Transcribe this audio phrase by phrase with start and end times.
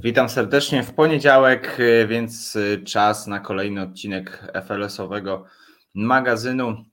[0.00, 5.44] Witam serdecznie w poniedziałek, y, więc y, czas na kolejny odcinek FLS-owego
[5.94, 6.84] magazynu.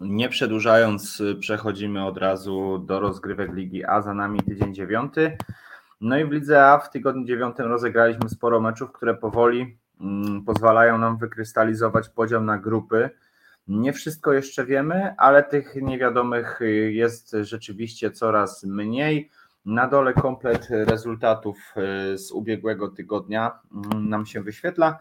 [0.00, 4.02] Nie przedłużając, y, przechodzimy od razu do rozgrywek Ligi A.
[4.02, 5.36] Za nami tydzień dziewiąty.
[6.00, 10.98] No i w Lidze A w tygodniu dziewiątym rozegraliśmy sporo meczów, które powoli mm, pozwalają
[10.98, 13.10] nam wykrystalizować podział na grupy.
[13.68, 16.60] Nie wszystko jeszcze wiemy, ale tych niewiadomych
[16.90, 19.30] jest rzeczywiście coraz mniej.
[19.64, 24.98] Na dole komplet rezultatów e, z ubiegłego tygodnia mm, nam się wyświetla.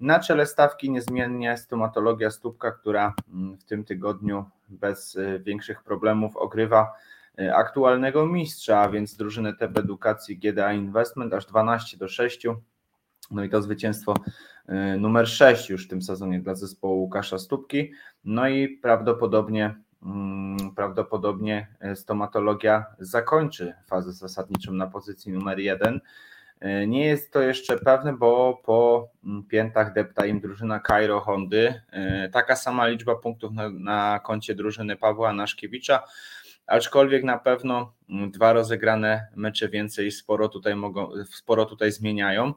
[0.00, 6.36] Na czele stawki niezmiennie stomatologia stópka, która mm, w tym tygodniu bez e, większych problemów
[6.36, 6.92] ogrywa
[7.38, 12.46] e, aktualnego mistrza, a więc drużynę TB Edukacji GDA Investment aż 12 do 6.
[13.30, 14.14] No i to zwycięstwo
[14.98, 17.92] numer 6 już w tym sezonie dla zespołu Łukasza Stópki.
[18.24, 19.74] No i prawdopodobnie
[20.76, 26.00] prawdopodobnie e, stomatologia zakończy fazę zasadniczą na pozycji numer jeden.
[26.60, 31.82] E, nie jest to jeszcze pewne, bo po mm, piętach depta im drużyna Cairo Hondy.
[31.90, 36.02] E, taka sama liczba punktów na, na koncie drużyny Pawła Naszkiewicza,
[36.66, 42.54] aczkolwiek na pewno mm, dwa rozegrane mecze więcej sporo tutaj mogą, sporo tutaj zmieniają.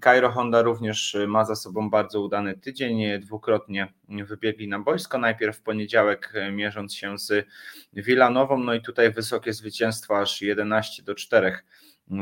[0.00, 3.20] Cairo Honda również y, ma za sobą bardzo udany tydzień.
[3.20, 5.18] Dwukrotnie wybiegli na boisko.
[5.18, 7.46] Najpierw w poniedziałek y, mierząc się z
[7.92, 11.58] Villanową, no i tutaj wysokie zwycięstwo aż 11 do 4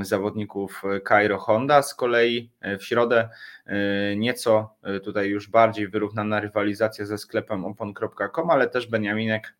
[0.02, 1.82] zawodników Cairo Honda.
[1.82, 3.28] Z kolei w środę
[3.66, 9.54] y, nieco tutaj już bardziej wyrównana rywalizacja ze sklepem opon.com, ale też Beniaminek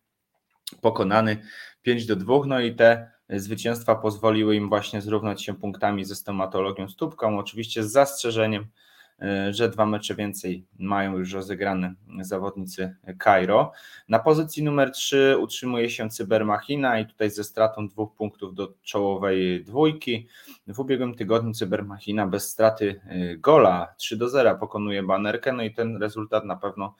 [0.81, 1.37] pokonany
[1.81, 2.35] 5 do 2.
[2.47, 7.91] No i te zwycięstwa pozwoliły im właśnie zrównać się punktami ze stomatologią stópką, oczywiście z
[7.91, 8.67] zastrzeżeniem,
[9.21, 13.71] e, że dwa mecze więcej mają już rozegrane zawodnicy Cairo.
[14.09, 19.63] Na pozycji numer 3 utrzymuje się Cybermachina i tutaj ze stratą dwóch punktów do czołowej
[19.63, 20.27] dwójki.
[20.67, 25.73] W ubiegłym tygodniu Cybermachina bez straty e, gola 3 do 0 pokonuje banerkę, no i
[25.73, 26.95] ten rezultat na pewno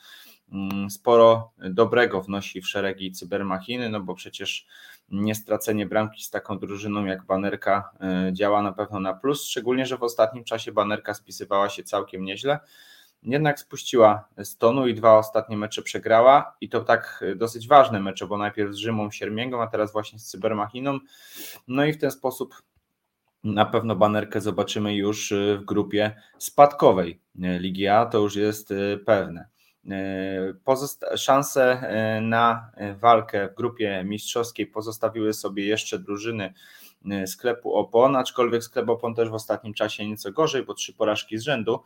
[0.52, 4.68] mm, sporo dobrego wnosi w szeregi Cybermachiny, no bo przecież
[5.10, 9.98] niestracenie bramki z taką drużyną jak Banerka e, działa na pewno na plus, szczególnie, że
[9.98, 12.60] w ostatnim czasie Banerka spisywała się całkiem nieźle.
[13.24, 18.28] Jednak spuściła z tonu i dwa ostatnie mecze przegrała i to tak dosyć ważne mecze,
[18.28, 21.00] bo najpierw z Rzymą Siermięgą, a teraz właśnie z Cybermachiną.
[21.68, 22.56] No i w ten sposób
[23.44, 28.98] na pewno banerkę zobaczymy już e, w grupie spadkowej Ligi A, to już jest e,
[28.98, 29.53] pewne.
[29.92, 36.54] E, pozosta- szanse e, na walkę w grupie mistrzowskiej pozostawiły sobie jeszcze drużyny
[37.12, 41.38] e, sklepu Opon, aczkolwiek sklep Opon też w ostatnim czasie nieco gorzej, bo trzy porażki
[41.38, 41.80] z rzędu,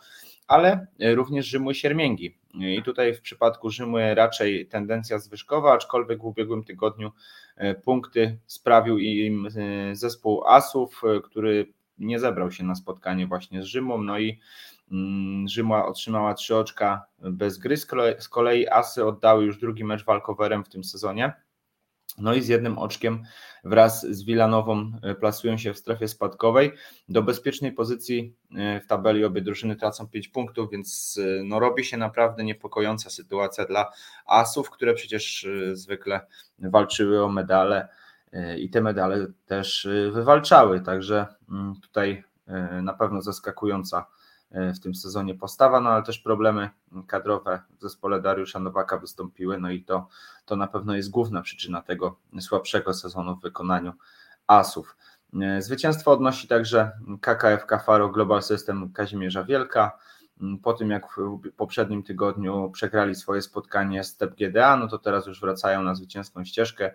[0.48, 2.38] ale również Rzymu i Siermięgi.
[2.54, 7.12] I tutaj w przypadku Rzymu raczej tendencja zwyżkowa, aczkolwiek w ubiegłym tygodniu
[7.84, 9.48] punkty sprawił im
[9.94, 14.40] zespół Asów, który nie zebrał się na spotkanie właśnie z Rzymą, no i
[15.46, 17.78] Rzymła otrzymała trzy oczka bez gry,
[18.20, 21.34] z kolei Asy oddały już drugi mecz walkowerem w tym sezonie.
[22.18, 23.24] No i z jednym oczkiem
[23.64, 26.72] wraz z Wilanową e, plasują się w strefie spadkowej.
[27.10, 31.86] Do bezpiecznej pozycji e, w tabeli obie drużyny tracą 5 punktów, więc e, no robi
[31.86, 33.92] się naprawdę niepokojąca sytuacja dla
[34.26, 36.22] Asów, które przecież zwykle
[36.60, 37.88] walczyły o medale
[38.58, 40.82] i te medale też wywalczały.
[40.82, 42.24] Także mm, tutaj
[42.82, 44.06] na pewno zaskakująca
[44.52, 46.70] w tym sezonie postawa, no ale też problemy
[47.08, 50.08] kadrowe w zespole Dariusza Nowaka wystąpiły, no i to,
[50.46, 53.94] to na pewno jest główna przyczyna tego słabszego sezonu w wykonaniu
[54.48, 54.98] Asów.
[55.42, 56.92] E, zwycięstwo odnosi także
[57.22, 59.98] KKF Faro Global System Kazimierza Wielka.
[60.64, 65.28] Po tym jak w poprzednim tygodniu przegrali swoje spotkanie z TEP GDA, no to teraz
[65.28, 66.94] już wracają na zwycięską ścieżkę,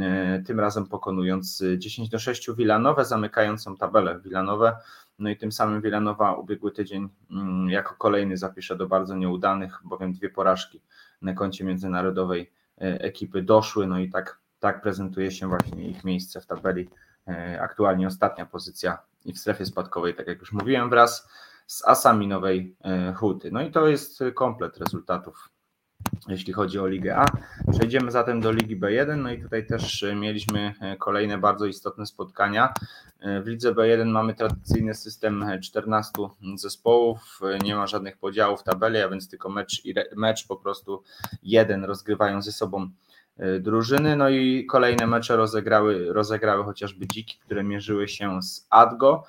[0.00, 4.76] e, tym razem pokonując 10 do 6 Wilanowe, zamykającą tabelę Wilanowe
[5.18, 10.12] no i tym samym Wielanowa ubiegły tydzień mm, jako kolejny zapisze do bardzo nieudanych, bowiem
[10.12, 10.80] dwie porażki
[11.22, 16.40] na koncie międzynarodowej e, ekipy doszły, no i tak, tak prezentuje się właśnie ich miejsce
[16.40, 16.88] w tabeli.
[17.28, 21.28] E, aktualnie ostatnia pozycja i w strefie spadkowej, tak jak już mówiłem, wraz
[21.66, 23.50] z asami nowej e, huty.
[23.52, 25.51] No i to jest komplet rezultatów
[26.28, 27.26] jeśli chodzi o Ligę A.
[27.72, 32.06] Przejdziemy zatem do Ligi B1, no i tutaj też e, mieliśmy e, kolejne bardzo istotne
[32.06, 32.74] spotkania.
[33.20, 36.12] E, w Lidze B1 mamy tradycyjny system 14
[36.54, 39.82] zespołów, nie ma żadnych podziałów tabeli, a więc tylko mecz,
[40.16, 41.02] mecz po prostu
[41.42, 42.90] jeden rozgrywają ze sobą
[43.60, 49.24] drużyny, no i kolejne mecze rozegrały, rozegrały chociażby Dziki, które mierzyły się z Adgo.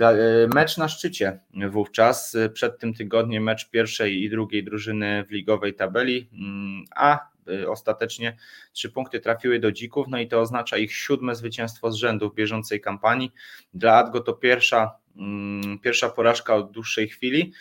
[0.00, 1.40] E, mecz na szczycie
[1.70, 7.68] wówczas, przed tym tygodniem mecz pierwszej i drugiej drużyny w ligowej tabeli, mm, a e,
[7.68, 8.36] ostatecznie
[8.72, 12.34] trzy punkty trafiły do Dzików, no i to oznacza ich siódme zwycięstwo z rzędu w
[12.34, 13.32] bieżącej kampanii.
[13.74, 17.52] Dla Adgo to pierwsza mm, pierwsza porażka od dłuższej chwili.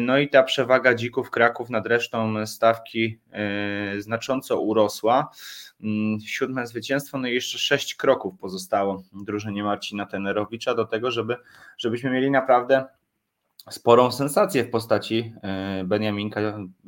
[0.00, 3.20] No i ta przewaga dzików Kraków nad resztą stawki
[3.98, 5.30] znacząco urosła.
[5.82, 11.36] Mm, siódme zwycięstwo, no i jeszcze sześć kroków pozostało drużynie Marcina Tenerowicza do tego, żeby,
[11.78, 12.84] żebyśmy mieli naprawdę
[13.70, 16.40] sporą sensację w postaci e, Beniaminka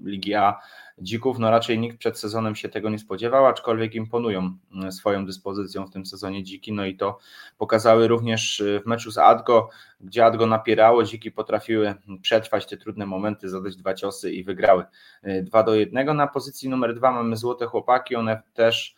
[0.04, 0.60] Ligi A
[0.98, 1.38] Dzików.
[1.38, 4.56] No raczej nikt przed sezonem się tego nie spodziewał, aczkolwiek imponują
[4.86, 6.72] e, swoją dyspozycją w tym sezonie Dziki.
[6.72, 7.18] No i to
[7.58, 9.68] pokazały również e, w meczu z Adgo,
[10.00, 14.84] gdzie Adgo napierało, Dziki potrafiły przetrwać te trudne momenty, zadać dwa ciosy i wygrały
[15.42, 16.16] 2 do 1.
[16.16, 18.96] Na pozycji numer dwa mamy Złote Chłopaki, one też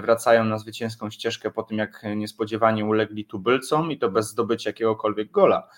[0.00, 5.30] wracają na zwycięską ścieżkę po tym, jak niespodziewanie ulegli tubylcom i to bez zdobycia jakiegokolwiek
[5.30, 5.68] gola.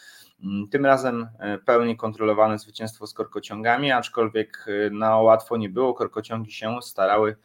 [0.45, 5.95] Mm, tym razem e, pełni kontrolowane zwycięstwo z korkociągami, aczkolwiek e, na łatwo nie było.
[5.95, 7.37] Korkociągi się starały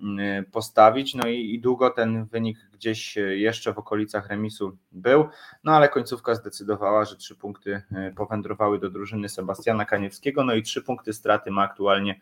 [0.00, 5.28] mm, postawić, no i, i, długo ten wynik gdzieś e, jeszcze w okolicach remisu był,
[5.64, 7.82] no ale końcówka zdecydowała, że trzy punkty
[8.16, 12.20] powędrowały do drużyny Sebastiana Kaniewskiego, no i trzy punkty straty ma aktualnie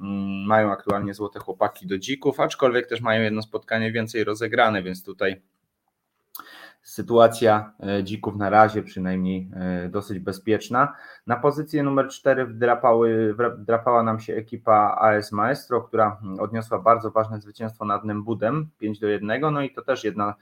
[0.00, 5.04] mm, mają aktualnie złote chłopaki do dzików, aczkolwiek też mają jedno spotkanie więcej rozegrane, więc
[5.04, 5.42] tutaj
[6.82, 10.94] Sytuacja e, dzików na razie przynajmniej e, dosyć bezpieczna.
[11.26, 17.40] Na pozycję numer 4 wdrapały, wdrapała nam się ekipa AS Maestro, która odniosła bardzo ważne
[17.40, 19.40] zwycięstwo nad Nembudem 5 do 1.
[19.52, 20.34] No i to też jedna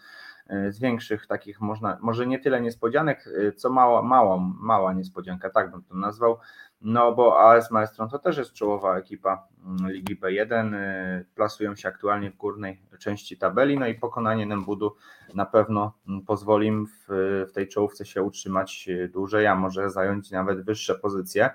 [0.47, 5.71] e, z większych takich, można, może nie tyle niespodzianek, co mała, mała, mała niespodzianka, tak
[5.71, 6.39] bym to nazwał.
[6.81, 11.89] No bo AS Maestro to też jest czołowa ekipa mm, Ligi B1, y, plasują się
[11.89, 14.97] aktualnie w górnej części tabeli, no i pokonanie Nembudu
[15.35, 17.07] na pewno mm, pozwoli im w,
[17.49, 21.51] w tej czołówce się utrzymać y, dłużej, a może zająć nawet wyższe pozycje.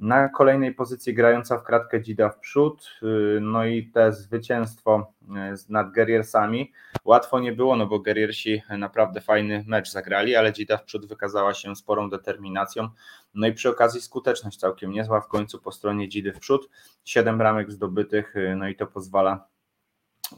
[0.00, 5.26] Na kolejnej pozycji grająca w kratkę Dzida w przód, y, no i te zwycięstwo y,
[5.68, 6.72] nad Guerriersami.
[7.04, 11.54] Łatwo nie było, no bo Guerriersi naprawdę fajny mecz zagrali, ale Dzida w przód wykazała
[11.54, 12.88] się sporą determinacją.
[13.34, 16.68] No i przy okazji skuteczność całkiem niezła w końcu po stronie Dzidy w przód.
[17.04, 19.48] Siedem bramek zdobytych, y, no i to pozwala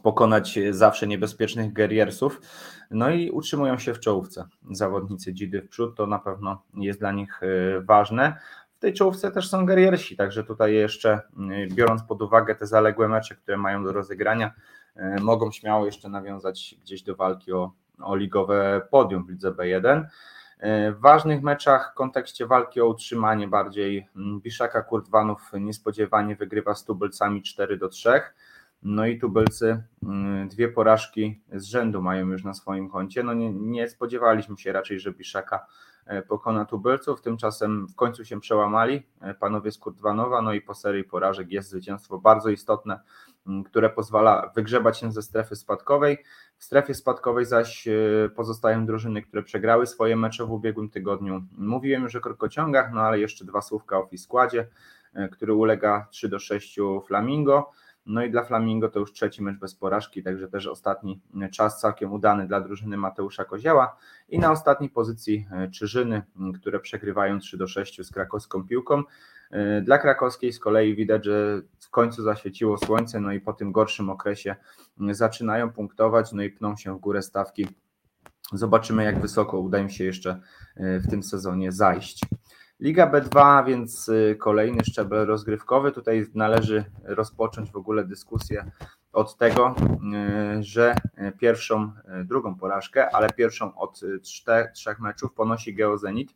[0.02, 2.40] pokonać zawsze niebezpiecznych Guerriersów.
[2.90, 7.12] No i utrzymują się w czołówce zawodnicy Dzidy w przód, to na pewno jest dla
[7.12, 7.40] nich
[7.80, 8.36] ważne
[8.82, 13.34] tej czołówce też są geriersi, także tutaj jeszcze mm, biorąc pod uwagę te zaległe mecze,
[13.34, 14.54] które mają do rozegrania,
[14.96, 20.04] e, mogą śmiało jeszcze nawiązać gdzieś do walki o, o ligowe podium w lidze B1.
[20.58, 26.74] E, w ważnych meczach w kontekście walki o utrzymanie bardziej mm, Biszaka Kurtwanów niespodziewanie wygrywa
[26.74, 28.20] z Tubylcami 4 do 3.
[28.82, 33.22] No i Tubylcy mm, dwie porażki z rzędu mają już na swoim koncie.
[33.22, 35.66] No nie, nie spodziewaliśmy się raczej, że Biszaka
[36.28, 37.20] pokona tubylców.
[37.20, 41.70] Tymczasem w końcu się przełamali e, panowie z Kurtwanowa, no i po serii porażek jest
[41.70, 43.00] zwycięstwo bardzo istotne,
[43.64, 46.24] które pozwala wygrzebać się ze strefy spadkowej.
[46.58, 47.92] W strefie spadkowej zaś e,
[48.36, 51.42] pozostają drużyny, które przegrały swoje mecze w ubiegłym tygodniu.
[51.58, 54.68] Mówiłem już o krokociągach, no ale jeszcze dwa słówka o Fiskładzie,
[55.32, 57.70] który ulega 3 do 6 Flamingo.
[58.06, 61.20] No i dla Flamingo to już trzeci mecz bez porażki, także też ostatni
[61.52, 63.96] czas całkiem udany dla drużyny Mateusza Kozioła.
[64.28, 66.22] I na ostatniej pozycji e, Czyżyny,
[66.60, 69.02] które przegrywają 3 do 6 z krakowską piłką.
[69.50, 73.72] E, dla krakowskiej z kolei widać, że w końcu zaświeciło słońce, no i po tym
[73.72, 74.56] gorszym okresie
[75.10, 77.68] zaczynają punktować, no i pną się w górę stawki.
[78.52, 80.40] Zobaczymy, jak wysoko uda im się jeszcze
[80.76, 82.24] e, w tym sezonie zajść.
[82.82, 85.92] Liga B2, więc y, kolejny szczebel rozgrywkowy.
[85.92, 88.70] Tutaj należy rozpocząć w ogóle dyskusję
[89.12, 89.74] od tego,
[90.58, 90.94] y, że
[91.38, 94.00] pierwszą, y, drugą porażkę, ale pierwszą od
[94.74, 96.34] trzech meczów ponosi Geozenit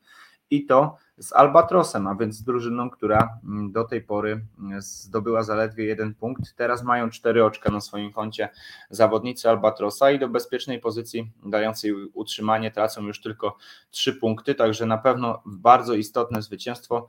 [0.51, 5.43] i to z Albatrosem, a więc z drużyną, która mm, do tej pory mm, zdobyła
[5.43, 6.55] zaledwie jeden punkt.
[6.57, 8.49] Teraz mają cztery oczka na swoim koncie
[8.91, 13.57] zawodnicy Albatrosa i do bezpiecznej pozycji dającej utrzymanie tracą już tylko
[13.91, 17.09] trzy punkty, także na pewno bardzo istotne zwycięstwo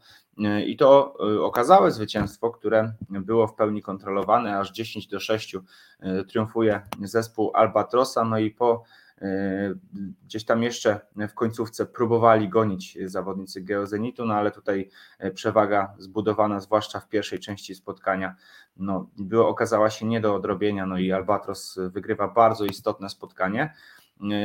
[0.65, 5.62] i to y, okazałe zwycięstwo, które było w pełni kontrolowane, aż 10 do 6 y,
[6.27, 8.84] triumfuje zespół Albatrosa, no i po
[10.26, 16.60] gdzieś tam jeszcze w końcówce próbowali gonić zawodnicy Geozenitu, no ale tutaj e, przewaga zbudowana,
[16.60, 18.36] zwłaszcza w pierwszej części spotkania,
[18.78, 23.74] no, było, okazała się nie do odrobienia, no i Albatros wygrywa bardzo istotne spotkanie.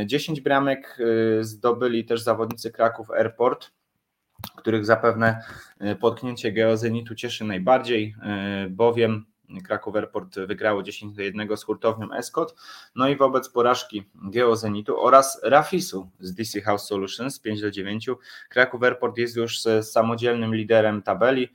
[0.06, 0.98] 10 e, bramek
[1.40, 3.70] zdobyli też zawodnicy Kraków Airport,
[4.56, 5.44] których zapewne
[6.00, 8.14] potknięcie Geozenitu cieszy najbardziej,
[8.70, 9.24] bowiem
[9.60, 12.54] Kraków Airport wygrało 10 do 1 z hurtownią Escot.
[12.94, 18.10] No i wobec porażki Geozenitu oraz Rafisu z DC House Solutions 5 do 9
[18.48, 21.48] Kraków Airport jest już samodzielnym liderem tabeli.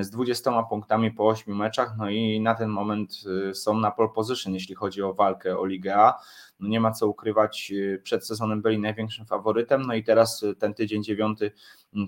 [0.00, 3.14] z 20 punktami po 8 meczach, no i na ten moment
[3.54, 6.20] są na pole position, jeśli chodzi o walkę o Ligę A.
[6.60, 11.02] No nie ma co ukrywać, przed sezonem byli największym faworytem, no i teraz ten tydzień
[11.02, 11.52] dziewiąty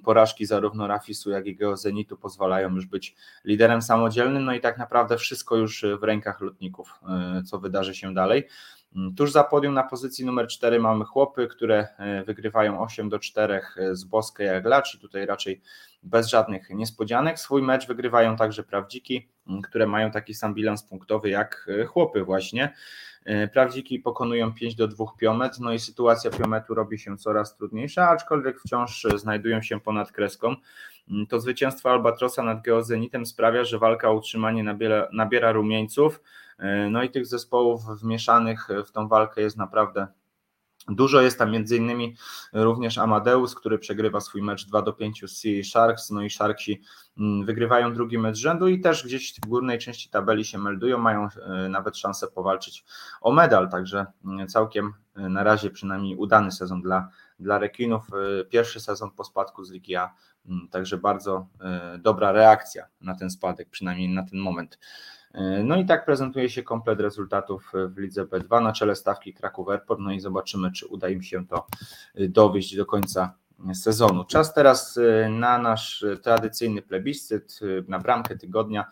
[0.05, 5.19] porażki zarówno Rafisu, jak i Geozenitu pozwalają już być liderem samodzielnym, no i tak naprawdę
[5.19, 7.01] wszystko już w rękach lotników,
[7.47, 8.45] co wydarzy się dalej.
[8.97, 13.19] Mm, tuż za podium na pozycji numer 4 mamy chłopy, które e, wygrywają 8 do
[13.19, 15.61] 4 e, z Boskę jak Lacz i tutaj raczej
[16.03, 17.39] bez żadnych niespodzianek.
[17.39, 22.25] Swój mecz wygrywają także Prawdziki, mm, które mają taki sam bilans punktowy jak e, chłopy
[22.25, 22.75] właśnie.
[23.53, 28.61] Prawdziki pokonują 5 do 2 Piomet, no i sytuacja Piometu robi się coraz trudniejsza, aczkolwiek
[28.61, 30.57] wciąż znajdują się ponad kreską.
[31.11, 34.77] Mm, to zwycięstwo Albatrosa nad Geozenitem sprawia, że walka o utrzymanie
[35.13, 36.21] nabiera rumieńców.
[36.59, 40.07] E, no i tych zespołów wmieszanych w tą walkę jest naprawdę
[40.89, 41.21] Dużo.
[41.21, 42.17] Jest tam między innymi
[42.53, 46.83] również Amadeus, który przegrywa swój mecz 2 do 5 z Sea Sharks, no i Sharksi
[47.19, 51.29] mm, wygrywają drugi mecz rzędu i też gdzieś w górnej części tabeli się meldują, mają
[51.29, 52.85] e, nawet szansę powalczyć
[53.21, 58.07] o medal, także mm, całkiem e, na razie przynajmniej udany sezon dla, dla Rekinów,
[58.51, 60.15] pierwszy sezon po spadku z Ligi A,
[60.47, 61.47] mm, także bardzo
[61.99, 64.79] dobra reakcja na ten spadek, przynajmniej na ten moment.
[65.35, 69.69] E, no i tak prezentuje się komplet rezultatów w lidze B2 na czele stawki Kraków
[69.69, 70.01] Airport.
[70.01, 71.67] No i zobaczymy, czy uda im się to
[72.15, 73.35] e, dowieść do końca
[73.75, 74.25] sezonu.
[74.25, 78.85] Czas teraz e, na nasz tradycyjny plebiscyt, na bramkę tygodnia.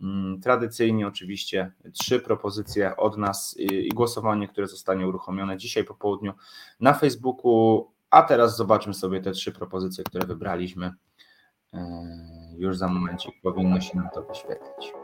[0.00, 6.32] Mm, tradycyjnie oczywiście trzy propozycje od nas i głosowanie, które zostanie uruchomione dzisiaj po południu
[6.80, 7.90] na Facebooku.
[8.10, 10.92] A teraz zobaczmy sobie te trzy propozycje, które wybraliśmy.
[12.56, 15.03] Już za momencik powinno się nam to wyświetlić.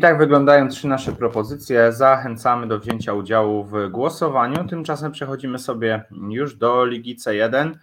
[0.00, 1.92] I tak wyglądają trzy nasze propozycje.
[1.92, 4.68] Zachęcamy do wzięcia udziału w głosowaniu.
[4.68, 7.74] Tymczasem przechodzimy sobie już do Ligi C1.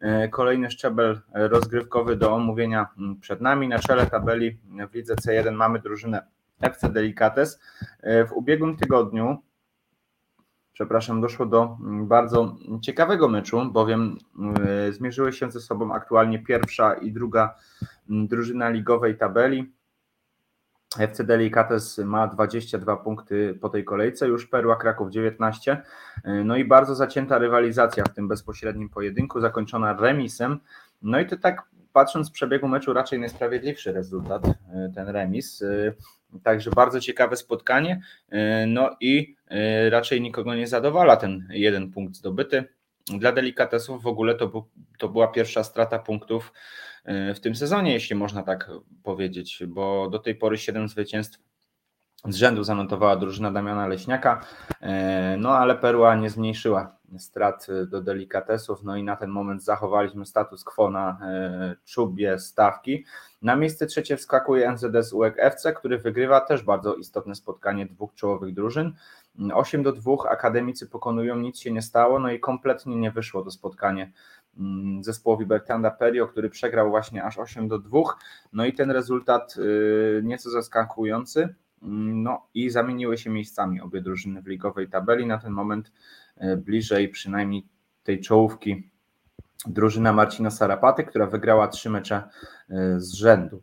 [0.00, 2.86] E, kolejny szczebel rozgrywkowy do omówienia
[3.20, 3.68] przed nami.
[3.68, 4.58] Na czele tabeli
[4.90, 6.26] w Lidze C1 mamy drużynę
[6.60, 7.60] FC Delicates.
[8.00, 9.38] E, w ubiegłym tygodniu,
[10.72, 14.18] przepraszam, doszło do bardzo ciekawego meczu, bowiem
[14.88, 17.54] e, zmierzyły się ze sobą aktualnie pierwsza i druga
[18.08, 19.79] drużyna ligowej tabeli.
[20.98, 25.82] FC Delicates ma 22 punkty po tej kolejce, już Perła Kraków 19.
[26.44, 30.60] No i bardzo zacięta rywalizacja w tym bezpośrednim pojedynku, zakończona remisem.
[31.02, 34.52] No i to tak patrząc z przebiegu meczu raczej najsprawiedliwszy rezultat, e,
[34.94, 35.62] ten remis.
[35.62, 35.92] E,
[36.42, 38.02] także bardzo ciekawe spotkanie.
[38.28, 39.36] E, no i
[39.90, 42.64] raczej nikogo nie zadowala ten jeden punkt zdobyty.
[43.18, 44.64] Dla delikatesów w ogóle to, był,
[44.98, 46.52] to była pierwsza strata punktów
[47.04, 48.70] w tym sezonie, jeśli można tak
[49.02, 51.38] powiedzieć, bo do tej pory 7 zwycięstw
[52.28, 54.40] z rzędu zanotowała drużyna Damiana Leśniaka,
[54.80, 60.26] e, no ale Perła nie zmniejszyła strat do delikatesów, no i na ten moment zachowaliśmy
[60.26, 63.04] status quo na e, czubie stawki.
[63.42, 68.54] Na miejsce trzecie wskakuje NZS UEK FC, który wygrywa też bardzo istotne spotkanie dwóch czołowych
[68.54, 68.94] drużyn.
[69.54, 73.50] 8 do 2 akademicy pokonują, nic się nie stało, no i kompletnie nie wyszło to
[73.50, 74.12] spotkanie
[75.00, 78.00] zespołowi Bertranda Perio, który przegrał właśnie aż 8 do 2.
[78.52, 81.54] No i ten rezultat y, nieco zaskakujący.
[81.82, 85.26] Mm, no i zamieniły się miejscami obie drużyny w ligowej tabeli.
[85.26, 85.92] Na ten moment
[86.42, 87.66] y, bliżej przynajmniej
[88.02, 88.90] tej czołówki
[89.66, 92.22] drużyna Marcina Sarapaty, która wygrała trzy mecze
[92.70, 93.62] y, z rzędu.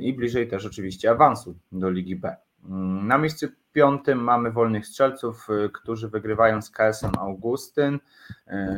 [0.00, 2.36] I bliżej też oczywiście awansu do Ligi B.
[2.68, 3.46] Na miejscu
[3.76, 7.94] piątym mamy wolnych strzelców, y, którzy wygrywają z KS-em Augustyn.
[7.94, 8.00] Y,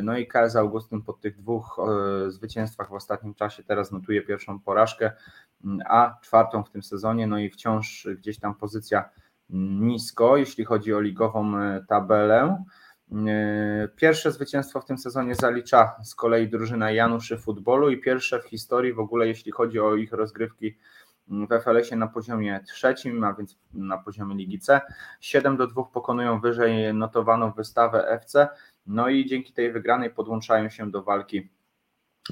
[0.02, 1.80] no i KS Augustyn po tych dwóch
[2.26, 5.12] y, zwycięstwach w ostatnim czasie teraz notuje pierwszą porażkę,
[5.86, 7.26] a czwartą w tym sezonie.
[7.26, 9.10] No i wciąż gdzieś tam pozycja
[9.80, 11.52] nisko, jeśli chodzi o ligową
[11.88, 12.64] tabelę.
[13.96, 18.92] Pierwsze zwycięstwo w tym sezonie zalicza z kolei drużyna Januszy Futbolu i pierwsze w historii
[18.92, 20.78] w ogóle, jeśli chodzi o ich rozgrywki
[21.30, 24.80] w FLS-ie na poziomie trzecim, a więc na poziomie Ligi C.
[25.20, 28.48] 7 do 2 pokonują wyżej notowaną wystawę FC,
[28.86, 31.48] no i dzięki tej wygranej podłączają się do walki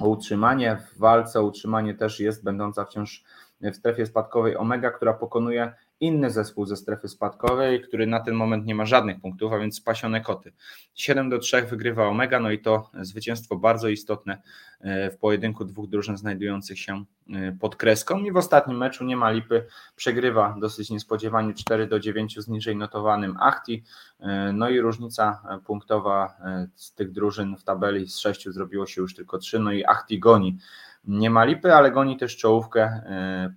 [0.00, 0.76] o utrzymanie.
[0.76, 3.24] W walce o utrzymanie też jest będąca wciąż
[3.60, 8.66] w strefie spadkowej Omega, która pokonuje inny zespół ze strefy spadkowej, który na ten moment
[8.66, 10.52] nie ma żadnych punktów, a więc spasione koty.
[10.94, 14.42] 7 do 3 wygrywa Omega, no i to zwycięstwo bardzo istotne
[14.80, 18.18] e, w pojedynku dwóch drużyn znajdujących się e, pod kreską.
[18.18, 22.76] I w ostatnim meczu nie ma lipy, przegrywa dosyć niespodziewanie 4 do 9 z niżej
[22.76, 23.84] notowanym Achti,
[24.20, 26.36] e, no i różnica punktowa
[26.74, 30.18] z tych drużyn w tabeli z 6 zrobiło się już tylko 3, no i Achti
[30.18, 30.58] goni.
[31.04, 33.00] Nie ma lipy, ale goni też czołówkę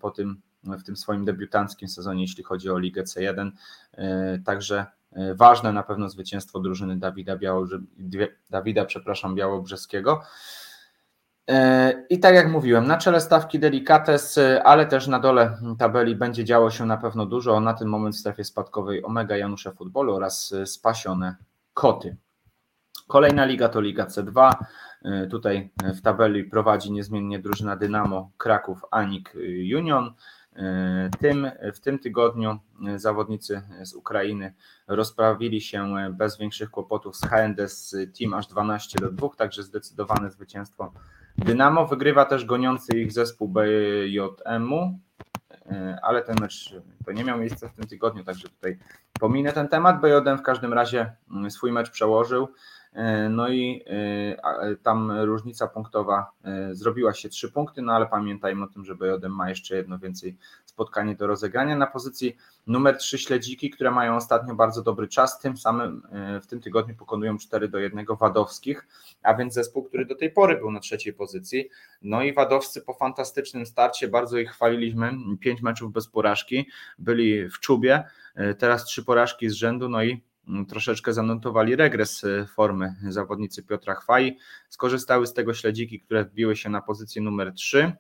[0.02, 3.52] po tym w tym swoim debiutanckim sezonie, jeśli chodzi o Ligę C1.
[3.94, 7.80] E, także e, ważne na pewno zwycięstwo drużyny Dawida, Białobrze...
[8.50, 10.22] Dawida przepraszam, Białobrzeskiego.
[11.50, 16.46] E, I tak jak mówiłem, na czele stawki Delicates, ale też na dole tabeli będzie
[16.46, 17.60] działo się na pewno dużo.
[17.60, 21.36] Na ten moment w strefie spadkowej Omega Janusze Futbolu oraz spasione
[21.74, 22.18] koty.
[23.08, 24.56] Kolejna liga to Liga C2.
[25.30, 29.34] Tutaj w tabeli prowadzi niezmiennie drużyna Dynamo Kraków Anik
[29.78, 30.14] Union.
[31.20, 32.60] Tym, w tym tygodniu
[32.96, 34.54] zawodnicy z Ukrainy
[34.88, 40.94] rozprawili się bez większych kłopotów z HNDS Team aż 12 do 2, także zdecydowane zwycięstwo
[41.38, 41.88] Dynamo.
[41.88, 45.00] Wygrywa też goniący ich zespół BJM-u,
[46.02, 46.76] ale ten mecz
[47.06, 48.80] to nie miał miejsca w tym tygodniu, także tutaj
[49.20, 50.02] pominę ten temat.
[50.02, 51.12] BJM w każdym razie
[51.50, 52.48] swój mecz przełożył.
[52.94, 58.66] E, no i e, tam różnica punktowa e, zrobiła się trzy punkty, no ale pamiętajmy
[58.66, 61.76] o tym, że BJM ma jeszcze jedno więcej spotkanie do rozegrania.
[61.76, 66.02] Na pozycji numer 3 śledziki, które mają ostatnio bardzo dobry czas, tym samym
[66.42, 68.88] w tym tygodniu pokonują 4 do 1 Wadowskich,
[69.24, 71.70] a więc zespół, który do tej pory był na trzeciej pozycji.
[72.02, 76.70] No i Wadowscy po fantastycznym starcie, bardzo ich chwaliliśmy, pięć meczów bez porażki,
[77.00, 78.04] byli w czubie,
[78.58, 80.22] teraz trzy porażki z rzędu, no i
[80.68, 84.38] troszeczkę zanotowali regres y, formy zawodnicy Piotra Chwai.
[84.70, 87.94] Skorzystały z tego śledziki, które wbiły się na pozycję numer 3.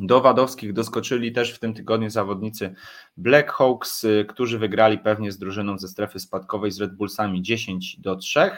[0.00, 2.74] Do Wadowskich doskoczyli też w tym tygodniu zawodnicy
[3.16, 8.00] Black Hawks, y, którzy wygrali pewnie z drużyną ze strefy spadkowej z Red Bullsami 10
[8.00, 8.50] do 3.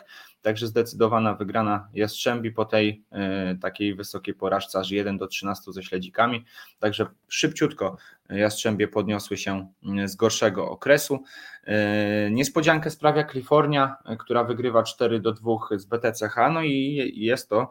[0.43, 3.05] Także zdecydowana wygrana Jastrzębi po tej
[3.53, 6.45] y, takiej wysokiej porażce aż 1 do 13 ze śledzikami.
[6.79, 7.97] Także szybciutko
[8.31, 9.67] Jastrzębie podniosły się
[10.05, 11.23] z gorszego okresu.
[11.65, 17.49] E, niespodziankę sprawia Kalifornia, e, która wygrywa 4 do 2 z BTCH, no i jest
[17.49, 17.71] to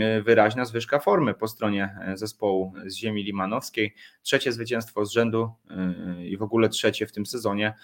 [0.00, 3.94] e, wyraźna zwyżka formy po stronie zespołu z ziemi limanowskiej.
[4.22, 5.52] Trzecie zwycięstwo z rzędu
[6.20, 7.78] i w ogóle trzecie w tym sezonie mm,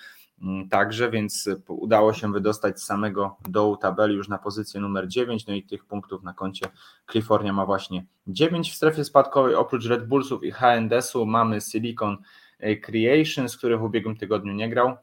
[0.70, 5.54] także, więc udało się wydostać z samego dołu tabeli już na pozycję numer 9, no
[5.54, 6.66] i tych punktów na koncie
[7.06, 12.16] Kalifornia ma właśnie 9 w strefie spadkowej, oprócz Red Bullsów i HNDS-u mamy Silicon
[12.82, 14.96] Creations, który w ubiegłym tygodniu nie grał,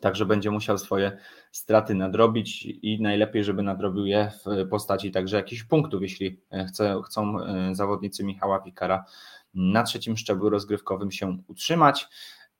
[0.00, 1.18] Także będzie musiał swoje
[1.52, 7.36] straty nadrobić i najlepiej, żeby nadrobił je w postaci także jakichś punktów, jeśli chce, chcą
[7.72, 9.04] zawodnicy Michała Pikara
[9.54, 12.08] na trzecim szczeblu rozgrywkowym się utrzymać.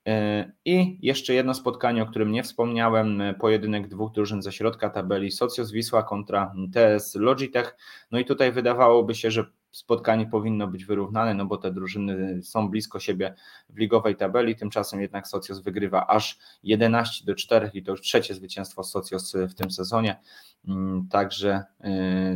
[0.06, 5.30] E, I jeszcze jedno spotkanie, o którym nie wspomniałem, pojedynek dwóch drużyn ze środka tabeli,
[5.30, 7.76] Socios Wisła kontra TS Logitech.
[8.10, 12.68] No i tutaj wydawałoby się, że spotkanie powinno być wyrównane, no bo te drużyny są
[12.68, 13.34] blisko siebie
[13.68, 18.34] w ligowej tabeli, tymczasem jednak Socios wygrywa aż 11 do 4 i to już trzecie
[18.34, 20.20] zwycięstwo Socios w tym sezonie,
[20.68, 21.88] mm, także y,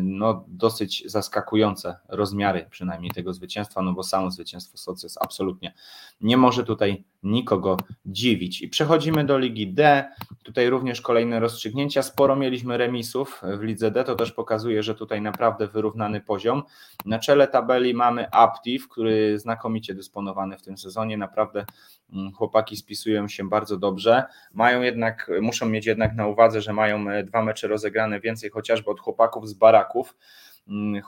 [0.02, 5.74] no dosyć zaskakujące rozmiary przynajmniej tego zwycięstwa, no bo samo zwycięstwo Socios absolutnie
[6.20, 8.62] nie może tutaj nikogo dziwić.
[8.62, 10.04] I przechodzimy do Ligi D,
[10.42, 15.20] tutaj również kolejne rozstrzygnięcia, sporo mieliśmy remisów w Lidze D, to też pokazuje, że tutaj
[15.20, 16.62] naprawdę wyrównany poziom.
[17.06, 21.16] Na czele tabeli mamy Aptiv, który znakomicie dysponowany w tym sezonie.
[21.16, 21.64] Naprawdę
[22.12, 24.24] mm, chłopaki spisują się bardzo dobrze.
[24.52, 28.90] Mają jednak, muszą mieć jednak na uwadze, że mają e, dwa mecze rozegrane więcej chociażby
[28.90, 30.16] od chłopaków z baraków
[30.68, 31.02] mm,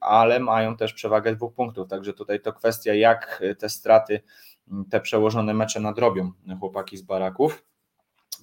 [0.00, 4.20] ale mają też przewagę dwóch punktów, także tutaj to kwestia, jak te straty,
[4.90, 7.64] te przełożone mecze nadrobią chłopaki z baraków.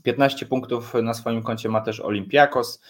[0.04, 2.82] 15 punktów na swoim koncie ma też Olympiakos.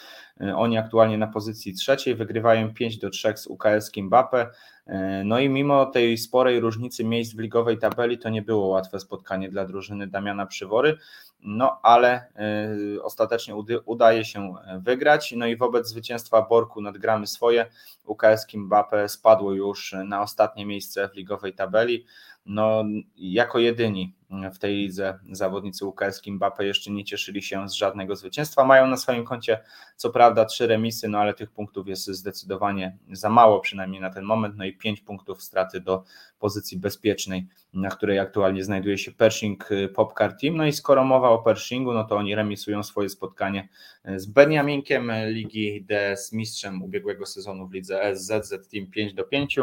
[0.56, 4.50] Oni aktualnie na pozycji trzeciej wygrywają 5 do 3 z UKS Kimbape.
[4.88, 9.00] E, no i mimo tej sporej różnicy miejsc w ligowej tabeli, to nie było łatwe
[9.00, 10.98] spotkanie dla drużyny Damiana Przywory,
[11.40, 15.34] no ale e, ostatecznie udaje się wygrać.
[15.38, 17.66] No i wobec zwycięstwa Borku nadgramy swoje.
[18.06, 22.06] UKS Kimbape spadło już na ostatnie miejsce w ligowej tabeli.
[22.46, 22.86] No,
[23.18, 24.14] jako jedyni
[24.54, 28.66] w tej lidze zawodnicy UKS Kimbape jeszcze nie cieszyli się z żadnego zwycięstwa.
[28.66, 29.60] Mają na swoim koncie
[29.96, 34.24] co prawda trzy remisy, no ale tych punktów jest zdecydowanie za mało, przynajmniej na ten
[34.24, 34.56] moment.
[34.58, 36.04] No i pięć punktów straty do
[36.40, 40.58] pozycji bezpiecznej, na której aktualnie znajduje się Pershing Popcar Team.
[40.58, 43.70] No i skoro mowa o Pershingu, no to oni remisują swoje spotkanie
[44.16, 49.24] z Beniaminkiem Ligi D z mistrzem ubiegłego sezonu w lidze S, ZZ Team 5 do
[49.24, 49.60] 5.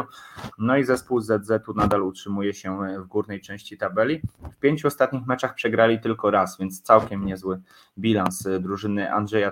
[0.57, 4.21] No i zespół ZZ-u nadal utrzymuje się w górnej części tabeli.
[4.63, 7.61] Pięciu ostatnich meczach przegrali tylko raz, więc całkiem niezły
[7.97, 9.51] bilans drużyny Andrzeja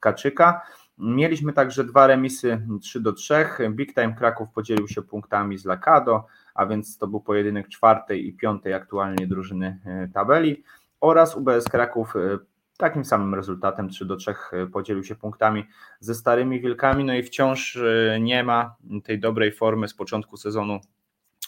[0.00, 0.62] Kaczyka.
[0.98, 3.46] Mieliśmy także dwa remisy 3 do 3.
[3.70, 8.32] Big Time Kraków podzielił się punktami z Lakado, a więc to był pojedynek czwartej i
[8.32, 10.64] piątej aktualnie drużyny e, tabeli
[11.00, 12.38] oraz UBS Kraków e,
[12.78, 15.66] takim samym rezultatem 3 do 3 e, podzielił się punktami
[16.00, 17.78] ze Starymi Wilkami, no i wciąż
[18.20, 20.80] nie ma tej dobrej formy z początku sezonu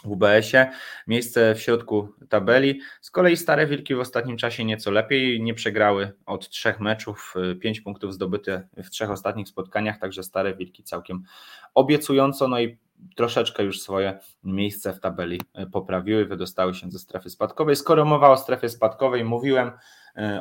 [0.04, 0.70] UBS-ie,
[1.06, 2.80] miejsce w środku tabeli.
[3.00, 7.80] Z kolei Stare Wilki w ostatnim czasie nieco lepiej, nie przegrały od trzech meczów, pięć
[7.80, 11.22] punktów zdobyte w trzech ostatnich spotkaniach, także Stare Wilki całkiem
[11.74, 12.78] obiecująco, no i
[13.16, 15.40] troszeczkę już swoje miejsce w tabeli
[15.72, 17.76] poprawiły, wydostały się ze strefy spadkowej.
[17.76, 19.70] Skoro mowa o strefie spadkowej, mówiłem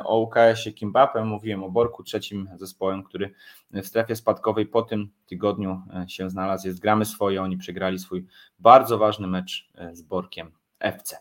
[0.04, 3.34] o UKS-ie Kimbapem, mówiłem o Borku, trzecim zespołem, który
[3.70, 6.66] w strefie spadkowej po tym tygodniu e, się znalazł.
[6.66, 8.26] Jest gramy swoje, oni przegrali swój
[8.58, 11.16] bardzo ważny mecz e, z Borkiem FC.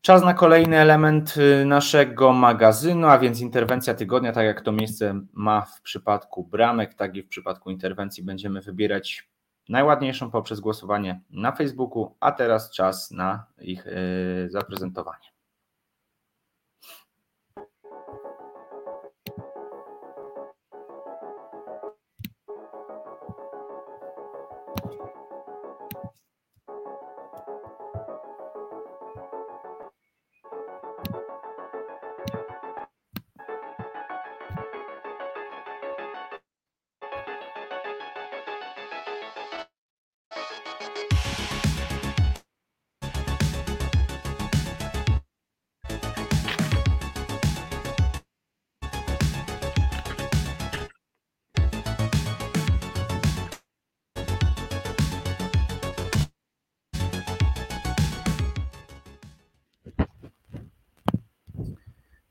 [0.00, 5.62] Czas na kolejny element naszego magazynu, a więc interwencja tygodnia, tak jak to miejsce ma
[5.62, 9.28] w przypadku bramek, tak i w przypadku interwencji będziemy wybierać
[9.68, 13.86] najładniejszą poprzez głosowanie na Facebooku, a teraz czas na ich
[14.48, 15.35] zaprezentowanie.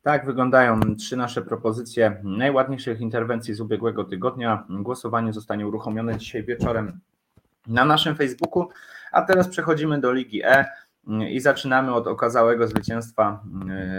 [0.06, 4.66] Tak wyglądają trzy nasze propozycje najładniejszych interwencji z ubiegłego tygodnia.
[4.70, 7.00] Głosowanie zostanie uruchomione dzisiaj wieczorem
[7.68, 8.70] na naszym Facebooku.
[9.12, 10.66] A teraz przechodzimy do Ligi E
[11.30, 13.44] i zaczynamy od okazałego zwycięstwa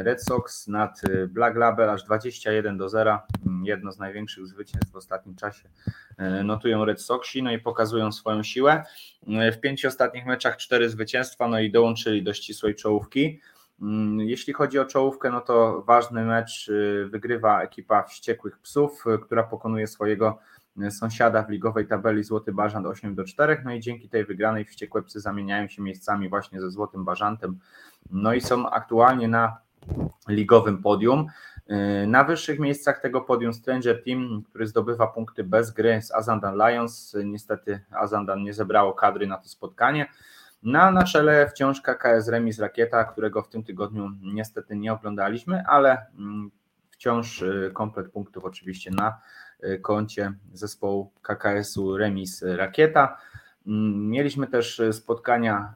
[0.02, 3.18] Red Sox nad Black Label aż 21 do 0.
[3.62, 5.68] Jedno z największych zwycięstw w ostatnim czasie
[6.44, 8.84] notują Red Soxi, no i pokazują swoją siłę.
[9.52, 13.40] W pięciu ostatnich meczach cztery zwycięstwa, no i dołączyli do ścisłej czołówki.
[13.82, 19.18] Mm, jeśli chodzi o czołówkę, no to ważny mecz y, wygrywa ekipa Wściekłych Psów, y,
[19.18, 20.38] która pokonuje swojego
[20.82, 23.62] y, sąsiada w ligowej tabeli Złoty Bażant 8 do 4.
[23.64, 27.58] No i dzięki tej wygranej Wściekłe Psy zamieniają się miejscami właśnie ze Złotym Bażantem.
[28.10, 29.56] No i są aktualnie na
[30.28, 31.26] ligowym podium.
[32.06, 37.16] Na wyższych miejscach tego podium Stranger Team, który zdobywa punkty bez gry z Azandan Lions.
[37.24, 40.06] Niestety Azandan nie zebrało kadry na to spotkanie.
[40.62, 46.06] Na, na czele wciąż KKS Remis Rakieta, którego w tym tygodniu niestety nie oglądaliśmy, ale
[46.18, 46.50] mm,
[46.90, 49.20] wciąż y, komplet punktów oczywiście na
[49.64, 53.18] y, koncie zespołu KKS-u Remis Rakieta.
[53.66, 55.74] Mm, mieliśmy też y, spotkania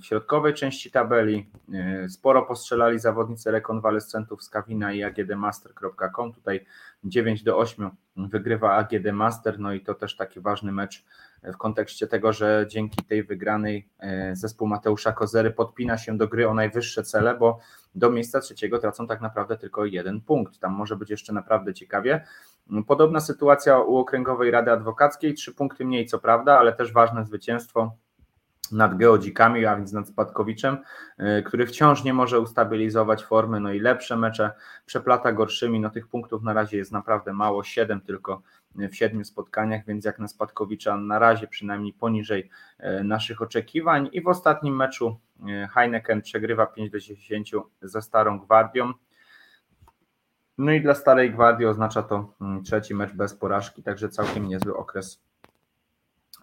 [0.00, 1.50] w środkowej części tabeli.
[2.08, 6.32] Sporo postrzelali zawodnicy rekonwalescentów z Kawina i agdmaster.com.
[6.32, 6.66] Tutaj
[7.04, 11.04] 9 do 8 wygrywa AGD Master, no i to też taki ważny mecz
[11.42, 16.48] w kontekście tego, że dzięki tej wygranej e, zespół Mateusza Kozery podpina się do gry
[16.48, 17.58] o najwyższe cele, bo
[17.94, 20.58] do miejsca trzeciego tracą tak naprawdę tylko jeden punkt.
[20.58, 22.24] Tam może być jeszcze naprawdę ciekawie.
[22.86, 27.96] Podobna sytuacja u Okręgowej Rady Adwokackiej, trzy punkty mniej co prawda, ale też ważne zwycięstwo
[28.72, 30.78] nad Geodzikami, a więc nad Spadkowiczem,
[31.38, 34.50] y, który wciąż nie może ustabilizować formy, no i lepsze mecze
[34.86, 38.42] przeplata gorszymi, no tych punktów na razie jest naprawdę mało, 7 tylko
[38.74, 44.22] w siedmiu spotkaniach, więc jak na Spadkowicza na razie przynajmniej poniżej y, naszych oczekiwań i
[44.22, 48.92] w ostatnim meczu y, Heineken przegrywa 5 do 10 za Starą Gwardią.
[50.58, 54.76] No i dla Starej Gwardii oznacza to mm, trzeci mecz bez porażki, także całkiem niezły
[54.76, 55.22] okres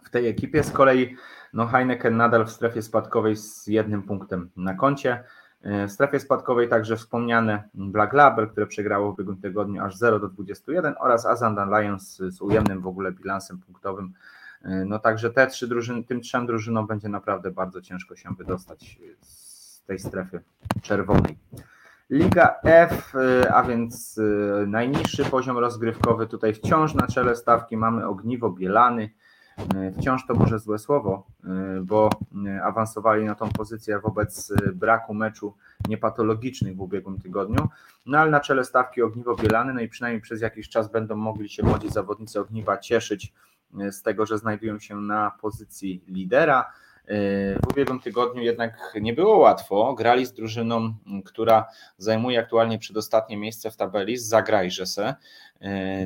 [0.04, 0.64] w tej ekipie.
[0.64, 1.16] Z kolei
[1.54, 5.24] no Heineken nadal w strefie spadkowej z jednym punktem na koncie.
[5.64, 10.28] W strefie spadkowej także wspomniane Black Label, które przegrało w ubiegłym tygodniu aż 0 do
[10.28, 14.14] 21 oraz Azandan Lions z ujemnym w ogóle bilansem punktowym.
[14.86, 19.84] No także te trzy drużyny, tym trzem drużynom będzie naprawdę bardzo ciężko się wydostać z
[19.84, 20.42] tej strefy
[20.82, 21.38] czerwonej.
[22.10, 23.14] Liga F,
[23.54, 24.20] a więc
[24.68, 26.28] najniższy poziom rozgrywkowy.
[26.28, 29.10] Tutaj wciąż na czele stawki mamy Ogniwo Bielany.
[30.00, 31.28] Wciąż to może złe słowo,
[31.84, 32.10] bo
[32.64, 35.54] awansowali na tą pozycję wobec braku meczu
[35.88, 37.68] niepatologicznych w ubiegłym tygodniu.
[38.06, 41.50] No ale na czele stawki Ogniwo Bielany, no i przynajmniej przez jakiś czas będą mogli
[41.50, 43.34] się młodzi zawodnicy Ogniwa cieszyć
[43.92, 46.72] z tego, że znajdują się na pozycji lidera.
[47.08, 49.94] W ubiegłym tygodniu jednak nie było łatwo.
[49.94, 50.94] Grali z drużyną,
[51.26, 51.66] która
[51.98, 55.16] zajmuje aktualnie przedostatnie miejsce w tabeli, z Zagrajże se.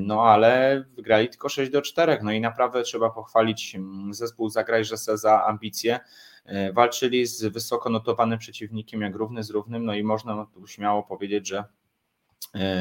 [0.01, 2.19] No ale wygrali tylko 6 do 4.
[2.23, 3.77] No i naprawdę trzeba pochwalić
[4.11, 5.99] zespół Zagrajże se za ambicje.
[6.73, 11.47] Walczyli z wysoko notowanym przeciwnikiem jak równy z równym, no i można tu śmiało powiedzieć,
[11.47, 11.80] że E,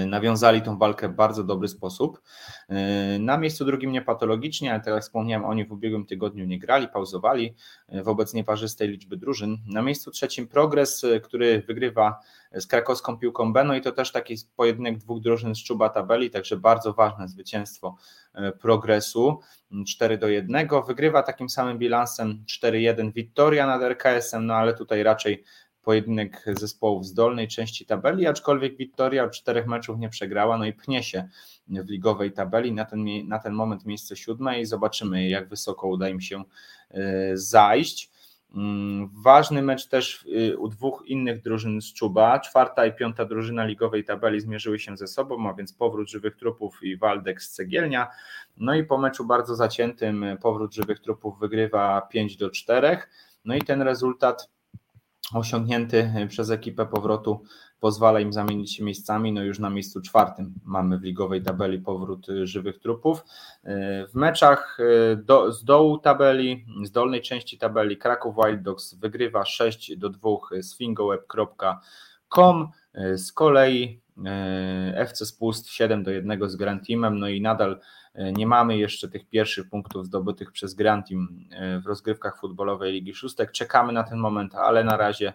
[0.06, 2.20] nawiązali tą walkę w bardzo dobry sposób.
[2.68, 6.88] E, na miejscu drugim niepatologicznie, ale tak jak wspomniałem, oni w ubiegłym tygodniu nie grali,
[6.88, 7.54] pauzowali
[7.88, 9.58] e, wobec nieparzystej liczby drużyn.
[9.66, 12.20] Na miejscu trzecim Progres, który wygrywa
[12.52, 16.56] z krakowską piłką Beno i to też taki pojedynek dwóch drużyn z czuba tabeli, także
[16.56, 17.96] bardzo ważne zwycięstwo
[18.60, 19.40] Progresu
[19.86, 20.68] 4 do 1.
[20.86, 25.44] Wygrywa takim samym bilansem 4-1 Wittoria nad RKS-em, no ale tutaj raczej
[25.82, 30.72] pojedynek zespołów z dolnej części tabeli, aczkolwiek Wiktoria od czterech meczów nie przegrała, no i
[30.72, 31.28] pnie się
[31.68, 36.08] w ligowej tabeli na ten, na ten moment miejsce siódme i zobaczymy jak wysoko uda
[36.08, 36.44] im się
[36.90, 38.10] e, zajść.
[38.54, 42.40] Mm, ważny mecz też e, u dwóch innych drużyn z Czuba.
[42.40, 46.78] Czwarta i piąta drużyna ligowej tabeli zmierzyły się ze sobą, a więc powrót żywych trupów
[46.82, 48.08] i Waldek z Cegielnia.
[48.56, 52.98] No i po meczu bardzo zaciętym powrót żywych trupów wygrywa 5 do 4.
[53.44, 54.50] No i ten rezultat
[55.34, 57.42] osiągnięty przez ekipę powrotu
[57.80, 59.32] pozwala im zamienić się miejscami.
[59.32, 63.24] No już na miejscu czwartym mamy w ligowej tabeli powrót żywych trupów.
[64.08, 64.78] W meczach
[65.16, 70.30] do, z dołu tabeli, z dolnej części tabeli Kraków Wild Dogs wygrywa 6 do 2
[70.60, 72.68] z fingoweb.com.
[73.14, 74.00] Z kolei
[74.94, 77.80] FC Spust 7 do 1 z Grand Teamem, no i nadal
[78.14, 82.92] E, nie mamy jeszcze tych pierwszych punktów zdobytych przez Grand Team e, w rozgrywkach futbolowej
[82.92, 83.52] Ligi Szóstek.
[83.52, 85.32] Czekamy na ten moment, ale na razie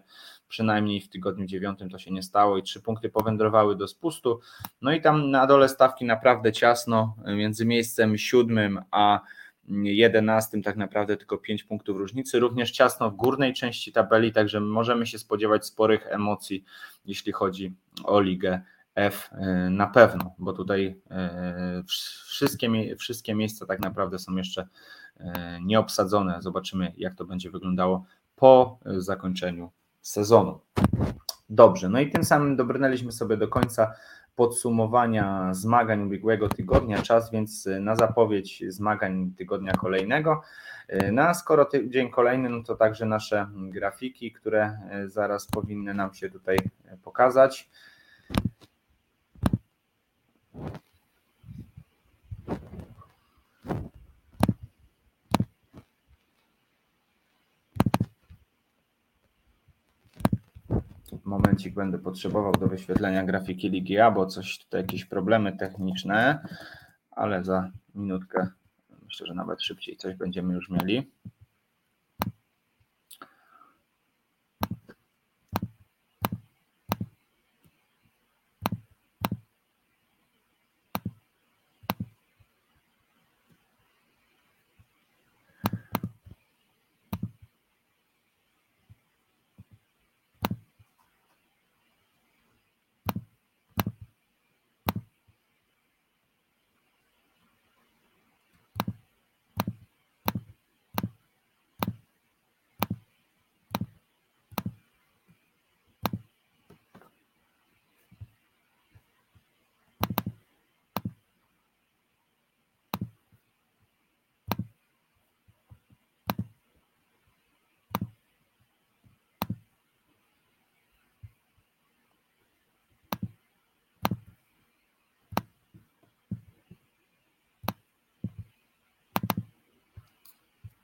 [0.48, 4.40] przynajmniej w tygodniu dziewiątym to się nie stało i trzy punkty powędrowały do spustu.
[4.82, 9.22] No i tam na dole stawki naprawdę ciasno, e, między miejscem siódmym a
[9.84, 15.08] jedenastym tak naprawdę tylko pięć punktów różnicy, również ciasno w górnej części tabeli, także możemy
[15.08, 16.64] się spodziewać sporych emocji,
[17.06, 18.62] jeśli chodzi o ligę
[18.96, 21.84] F e, na pewno, bo tutaj e,
[22.26, 24.68] wszystkie, wszystkie miejsca tak naprawdę są jeszcze
[25.18, 26.42] e, nieobsadzone.
[26.42, 28.06] Zobaczymy, jak to będzie wyglądało
[28.36, 30.60] po zakończeniu sezonu.
[31.50, 33.94] Dobrze, no i tym samym dobrnęliśmy sobie do końca
[34.36, 37.02] podsumowania zmagań ubiegłego tygodnia.
[37.02, 40.42] Czas więc na zapowiedź zmagań tygodnia kolejnego.
[41.12, 46.30] No a skoro dzień kolejny, no to także nasze grafiki, które zaraz powinny nam się
[46.30, 46.58] tutaj
[47.04, 47.70] pokazać.
[61.24, 66.48] Momencik będę potrzebował do wyświetlenia grafiki Ligi A, bo coś tutaj jakieś problemy techniczne,
[67.12, 68.48] ale za minutkę,
[69.06, 71.12] myślę, że nawet szybciej coś będziemy już mieli.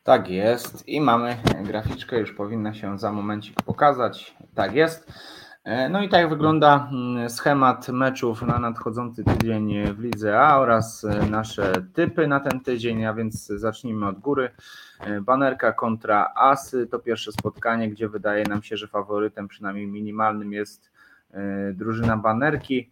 [0.03, 4.35] Tak jest i mamy graficzkę, już powinna się za momencik pokazać.
[4.55, 5.11] Tak jest.
[5.63, 11.03] E, no i tak wygląda mm, schemat meczów na nadchodzący tydzień w Lidze A oraz
[11.03, 14.51] e, nasze typy na ten tydzień, a więc zacznijmy od góry.
[14.99, 20.53] E, banerka kontra Asy to pierwsze spotkanie, gdzie wydaje nam się, że faworytem przynajmniej minimalnym
[20.53, 20.91] jest
[21.73, 22.91] drużyna Banerki.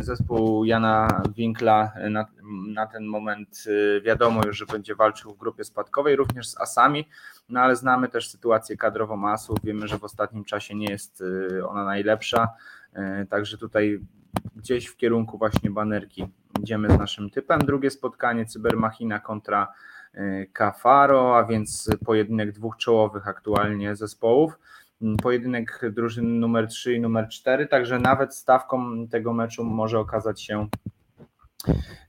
[0.00, 2.26] Zespół Jana Winkla na,
[2.66, 3.64] na, ten moment
[4.02, 7.08] wiadomo już, że będzie walczył w grupie spadkowej, również z Asami,
[7.48, 9.58] no ale znamy też sytuację kadrową Asów.
[9.64, 11.22] Wiemy, że w ostatnim czasie nie jest
[11.68, 12.48] ona najlepsza,
[13.30, 14.00] także tutaj
[14.56, 16.26] gdzieś w kierunku właśnie banerki
[16.60, 17.58] idziemy z naszym typem.
[17.58, 19.72] Drugie spotkanie Cybermachina kontra
[20.52, 24.58] Kafaro, a więc pojedynek dwóch czołowych aktualnie zespołów.
[25.22, 30.68] Pojedynek drużyny numer 3 i numer 4, także nawet stawką tego meczu może okazać się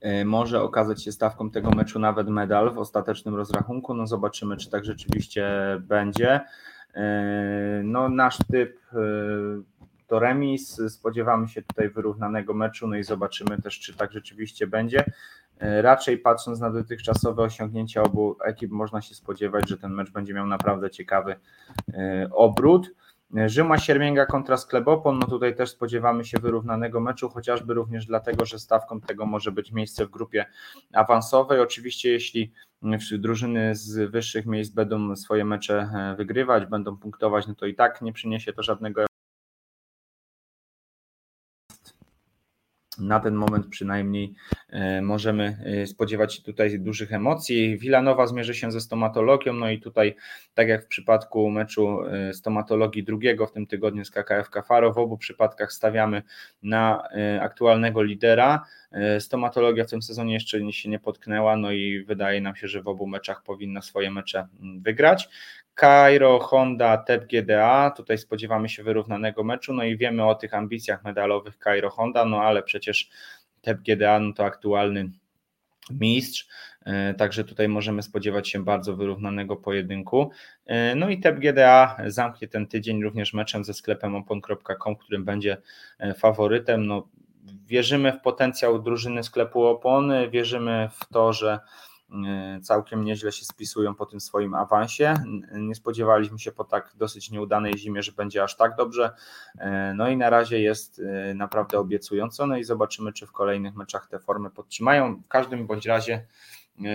[0.02, 3.94] e, może okazać się stawką tego meczu nawet medal w ostatecznym rozrachunku.
[3.94, 5.48] No zobaczymy, czy tak rzeczywiście
[5.80, 6.42] będzie.
[6.94, 8.98] E, no nasz typ e,
[10.08, 10.82] to remis.
[10.90, 15.06] Spodziewamy się tutaj wyrównanego meczu, no i zobaczymy też, czy tak rzeczywiście będzie.
[15.60, 20.34] E, raczej patrząc na dotychczasowe osiągnięcia obu ekip, można się spodziewać, że ten mecz będzie
[20.34, 21.36] miał naprawdę ciekawy
[21.94, 22.92] e, obrót.
[23.38, 28.46] E, Rzyma Siermięga kontra Sklebopon, no tutaj też spodziewamy się wyrównanego meczu, chociażby również dlatego,
[28.46, 30.46] że stawką tego może być miejsce w grupie
[30.94, 31.60] awansowej.
[31.60, 32.52] Oczywiście jeśli
[33.12, 38.14] drużyny z wyższych miejsc będą swoje mecze wygrywać, będą punktować, no to i tak nie
[38.14, 39.06] przyniesie to żadnego
[43.00, 44.34] na ten moment przynajmniej
[44.70, 47.78] e, możemy e, spodziewać się tutaj dużych emocji.
[47.78, 50.16] Wilanowa zmierzy się ze stomatologią, no i tutaj,
[50.54, 54.98] tak jak w przypadku meczu e, stomatologii drugiego w tym tygodniu z KKF Kafaro, w
[54.98, 56.22] obu przypadkach stawiamy
[56.64, 57.10] na
[57.42, 58.66] aktualnego lidera.
[59.20, 62.88] Stomatologia w tym sezonie jeszcze się nie potknęła, no i wydaje nam się, że w
[62.88, 64.48] obu meczach powinna swoje mecze
[64.82, 65.30] wygrać.
[65.76, 67.92] Cairo, Honda, TEP GDA.
[67.98, 72.42] Tutaj spodziewamy się wyrównanego meczu, no i wiemy o tych ambicjach medalowych Cairo, Honda, no
[72.42, 73.10] ale przecież
[73.62, 75.12] TEP GDA no to aktualny
[75.92, 76.48] mistrz,
[76.86, 80.32] e, także tutaj możemy spodziewać się bardzo wyrównanego pojedynku.
[80.66, 85.58] E, no i TEP GDA zamknie ten tydzień również meczem ze sklepem opon.com, którym będzie
[86.00, 86.88] e, faworytem.
[86.88, 87.08] No,
[87.66, 91.60] wierzymy w potencjał drużyny sklepu opony, wierzymy w to, że
[92.62, 95.14] całkiem nieźle się spisują po tym swoim awansie.
[95.54, 99.12] Nie spodziewaliśmy się po tak dosyć nieudanej zimie, że będzie aż tak dobrze.
[99.58, 102.48] E, no i na razie jest e, naprawdę obiecująco.
[102.48, 105.16] No i zobaczymy, czy w kolejnych meczach te formy podtrzymają.
[105.16, 106.26] W każdym bądź razie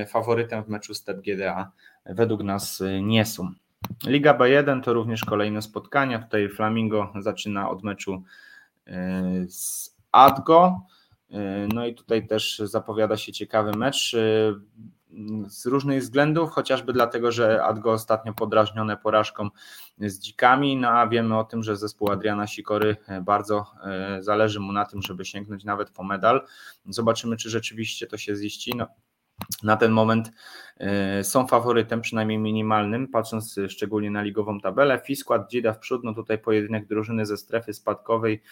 [0.09, 1.71] faworytem w meczu z TEP GDA
[2.07, 3.51] według nas nie są.
[4.07, 6.19] Liga B1 to również kolejne spotkania.
[6.19, 8.23] Tutaj Flamingo zaczyna od meczu
[9.49, 10.81] z Adgo.
[11.75, 14.17] No i tutaj też zapowiada się ciekawy mecz
[15.49, 19.49] z różnych względów, chociażby dlatego, że Adgo ostatnio podrażnione porażką
[19.99, 24.61] z dzikami, no a wiemy o tym, że zespół Adriana Sikory e, bardzo e, zależy
[24.61, 26.47] mu na tym, żeby sięgnąć nawet po medal.
[26.89, 28.73] Zobaczymy, czy rzeczywiście to się ziści.
[28.77, 28.87] No,
[29.63, 30.33] na ten moment
[30.79, 35.01] e, są faworytem, przynajmniej minimalnym, patrząc szczególnie na ligową tabelę.
[35.07, 38.43] Fiskład Dzida w przód, no tutaj pojedynek drużyny ze strefy spadkowej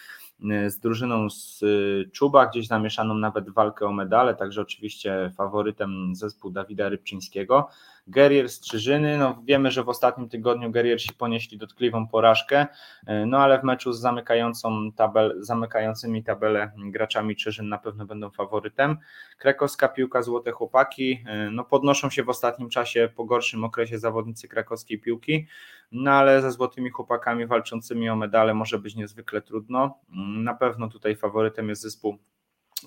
[0.67, 6.51] z drużyną z y, Czuba, gdzieś zamieszaną nawet walkę o medale, także oczywiście faworytem zespół
[6.51, 7.69] Dawida Rybczyńskiego.
[8.09, 12.67] Gerier Strzyżyny, no wiemy, że w ostatnim tygodniu Geriersi ponieśli dotkliwą porażkę,
[13.09, 18.29] y, no ale w meczu z zamykającą tabel, zamykającymi tabelę graczami Czyżyn na pewno będą
[18.31, 18.97] faworytem.
[19.37, 21.11] Krakowska piłka Złote Chłopaki,
[21.47, 25.47] y, no podnoszą się w ostatnim czasie po gorszym okresie zawodnicy krakowskiej piłki,
[25.91, 29.97] no ale ze Złotymi Chłopakami walczącymi o medale może być niezwykle trudno.
[30.43, 32.17] Na pewno tutaj faworytem jest zespół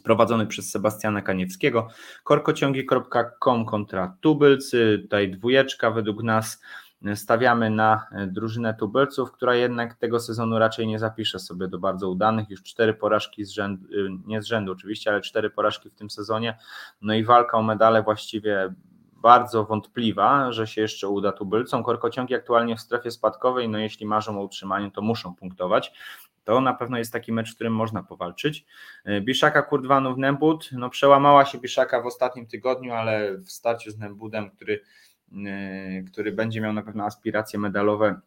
[0.04, 1.88] prowadzony przez Sebastiana Kaniewskiego.
[2.24, 6.62] Korkociągi.com kontra Tubylcy, tutaj dwójeczka według nas
[7.14, 12.50] stawiamy na drużynę tubylców, która jednak tego sezonu raczej nie zapisze sobie do bardzo udanych.
[12.50, 13.86] Już cztery porażki z rzędu,
[14.26, 16.58] nie z rzędu oczywiście, ale cztery porażki w tym sezonie.
[17.00, 18.74] No i walka o medale właściwie
[19.22, 21.82] bardzo wątpliwa, że się jeszcze uda tubylcom.
[21.82, 25.92] Korkociągi aktualnie w strefie spadkowej, no jeśli marzą o utrzymaniu, to muszą punktować.
[26.44, 28.66] To na pewno jest taki mecz, w którym można powalczyć.
[29.04, 33.98] E, Biszaka Kurdwanów Nembud, no przełamała się Biszaka w ostatnim tygodniu, ale w starciu z
[33.98, 34.80] Nembudem, który,
[35.46, 38.20] e, który będzie miał na pewno aspiracje medalowe,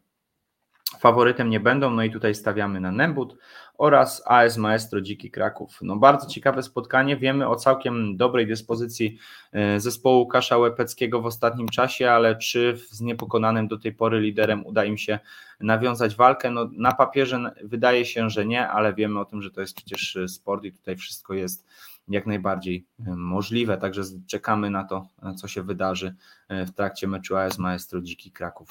[0.98, 3.36] faworytem nie będą, no i tutaj stawiamy na Nembud
[3.78, 5.78] oraz AS Maestro Dziki Kraków.
[5.82, 9.18] No bardzo ciekawe spotkanie, wiemy o całkiem dobrej dyspozycji
[9.52, 14.66] e, zespołu Łukasza Łepeckiego w ostatnim czasie, ale czy z niepokonanym do tej pory liderem
[14.66, 15.18] uda im się
[15.60, 16.50] nawiązać walkę?
[16.50, 20.18] No na papierze wydaje się, że nie, ale wiemy o tym, że to jest przecież
[20.28, 21.66] sport i tutaj wszystko jest
[22.08, 26.14] jak najbardziej e, możliwe, także czekamy na to, co się wydarzy
[26.48, 28.68] e, w trakcie meczu AS Maestro Dziki Kraków.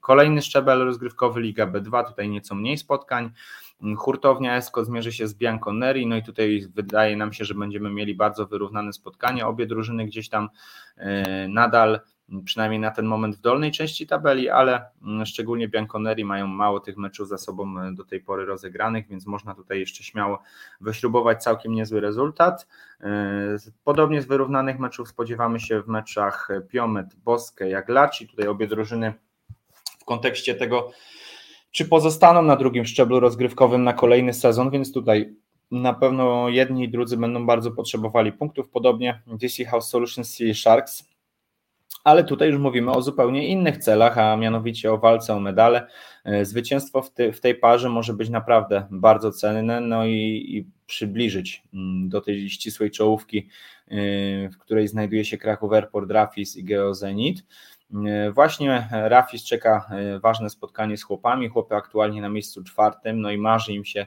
[0.00, 3.30] Kolejny szczebel rozgrywkowy Liga B2, tutaj nieco mniej spotkań.
[3.96, 8.14] Hurtownia Esko zmierzy się z Bianconeri, no i tutaj wydaje nam się, że będziemy mieli
[8.14, 9.46] bardzo wyrównane spotkanie.
[9.46, 10.48] Obie drużyny gdzieś tam
[10.96, 12.00] e, nadal
[12.44, 14.84] przynajmniej na ten moment w dolnej części tabeli, ale
[15.24, 19.80] szczególnie Bianconeri mają mało tych meczów za sobą do tej pory rozegranych, więc można tutaj
[19.80, 20.42] jeszcze śmiało
[20.80, 22.66] wyśrubować całkiem niezły rezultat.
[23.84, 28.28] Podobnie z wyrównanych meczów spodziewamy się w meczach Piomet, Boskę, Jaglaci.
[28.28, 29.14] Tutaj obie drużyny
[30.00, 30.90] w kontekście tego,
[31.70, 35.34] czy pozostaną na drugim szczeblu rozgrywkowym na kolejny sezon, więc tutaj
[35.70, 41.10] na pewno jedni i drudzy będą bardzo potrzebowali punktów, podobnie DC House Solutions i Sharks,
[42.04, 45.86] ale tutaj już mówimy o zupełnie innych celach, a mianowicie o walce o medale.
[46.24, 50.66] E, zwycięstwo w, ty, w tej parze może być naprawdę bardzo cenne, no i, i
[50.86, 53.48] przybliżyć mm, do tej ścisłej czołówki,
[53.88, 53.94] e,
[54.48, 57.38] w której znajduje się Kraków Airport, Rafis i Geozenit.
[57.38, 57.44] E,
[58.34, 59.90] właśnie Rafis czeka
[60.22, 61.48] ważne spotkanie z chłopami.
[61.48, 64.06] Chłopy aktualnie na miejscu czwartym, no i marzy im się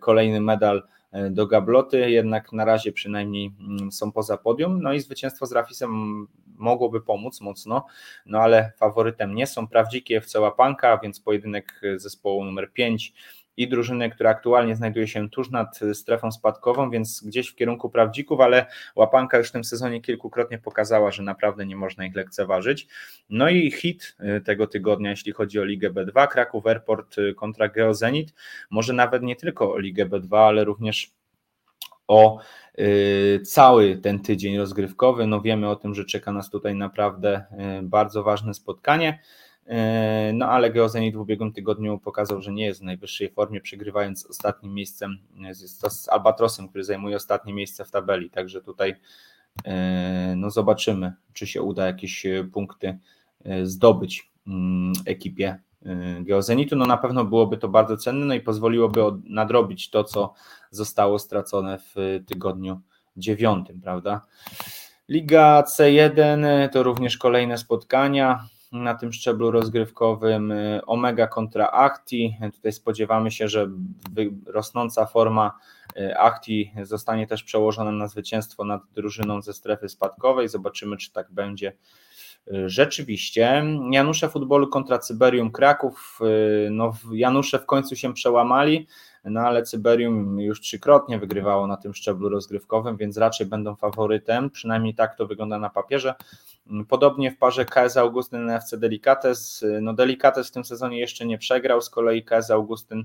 [0.00, 0.82] kolejny medal
[1.30, 4.82] do gabloty, jednak na razie przynajmniej mm, są poza podium.
[4.82, 7.86] No i zwycięstwo z Rafisem mogłoby pomóc mocno,
[8.26, 13.12] no ale faworytem nie są Prawdziki FC Łapanka, więc pojedynek zespołu numer 5
[13.56, 18.40] i drużyny, która aktualnie znajduje się tuż nad strefą spadkową, więc gdzieś w kierunku prawdzików,
[18.40, 22.86] ale łapanka już w tym sezonie kilkukrotnie pokazała, że naprawdę nie można ich lekceważyć.
[23.30, 27.68] No i hit y, tego tygodnia, jeśli chodzi o Ligę B2, Kraków Airport y, kontra
[27.68, 28.34] Geozenit,
[28.70, 31.10] może nawet nie tylko o Ligę B2, ale również
[32.08, 32.38] o
[32.78, 35.26] y, cały ten tydzień rozgrywkowy.
[35.26, 37.44] No wiemy o tym, że czeka nas tutaj naprawdę
[37.82, 39.18] bardzo ważne spotkanie.
[39.66, 44.26] E, no ale Geozenit w ubiegłym tygodniu pokazał, że nie jest w najwyższej formie, przegrywając
[44.26, 45.18] ostatnim miejscem
[45.52, 48.30] z, z Albatrosem, który zajmuje ostatnie miejsce w tabeli.
[48.30, 48.94] Także tutaj
[49.64, 52.98] e, no zobaczymy, czy się uda jakieś e, punkty
[53.62, 55.58] zdobyć mm, ekipie
[56.20, 56.76] Geozenitu.
[56.76, 60.34] No na pewno byłoby to bardzo cenne no i pozwoliłoby nadrobić to, co
[60.70, 62.80] zostało stracone w tygodniu
[63.16, 64.20] dziewiątym, prawda?
[65.08, 70.52] Liga C1 to również kolejne spotkania na tym szczeblu rozgrywkowym.
[70.52, 72.36] Y, Omega kontra Acti.
[72.54, 73.70] Tutaj spodziewamy się, że
[74.46, 75.58] rosnąca forma
[75.96, 80.48] y, Acti zostanie też przełożona na zwycięstwo nad drużyną ze strefy spadkowej.
[80.48, 81.72] Zobaczymy, czy tak będzie
[82.52, 83.64] y, rzeczywiście.
[83.90, 86.18] Janusze futbolu kontra Cyberium Kraków.
[86.70, 88.86] No, Janusze w końcu się przełamali
[89.24, 94.94] no ale Cyberium już trzykrotnie wygrywało na tym szczeblu rozgrywkowym, więc raczej będą faworytem, przynajmniej
[94.94, 96.14] tak to wygląda na papierze.
[96.88, 101.80] Podobnie w parze KS Augustyn FC Delicates, no Delicates w tym sezonie jeszcze nie przegrał,
[101.80, 103.04] z kolei KS Augustyn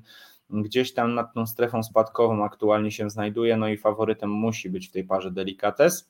[0.49, 4.91] gdzieś tam nad tą strefą spadkową aktualnie się znajduje, no i faworytem musi być w
[4.91, 6.09] tej parze Delicates.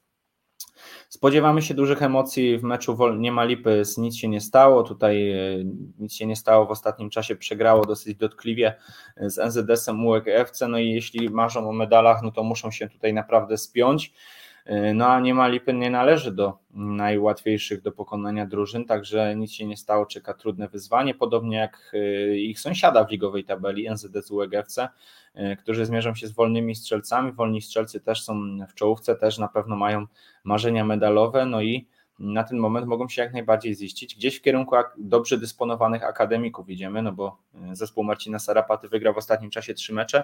[1.09, 5.37] Spodziewamy się dużych emocji w meczu nie ma lipy, nic się nie stało, tutaj e,
[5.99, 6.65] nic się nie stało.
[6.65, 8.75] W ostatnim czasie, przegrało dosyć dotkliwie
[9.17, 10.25] z NZS-em UEG
[10.69, 14.13] no i jeśli marzą o medalach, no to muszą się tutaj naprawdę spiąć.
[14.65, 19.51] E, no a nie ma lipy nie należy do najłatwiejszych do pokonania drużyn, także nic
[19.51, 24.31] się nie stało, czeka trudne wyzwanie, podobnie jak e, ich sąsiada w ligowej tabeli NZS
[24.31, 24.89] UEGFC,
[25.33, 27.31] e, którzy zmierzą się z wolnymi strzelcami.
[27.31, 30.05] Wolni strzelcy też są w czołówce, też na pewno mają
[30.43, 31.87] marzenia medalowe, no i
[32.19, 34.15] na ten moment mogą się jak najbardziej ziścić.
[34.15, 37.37] Gdzieś w kierunku dobrze dysponowanych akademików idziemy, no bo
[37.71, 40.23] e, zespół Marcina Sarapaty wygrał w ostatnim czasie trzy mecze,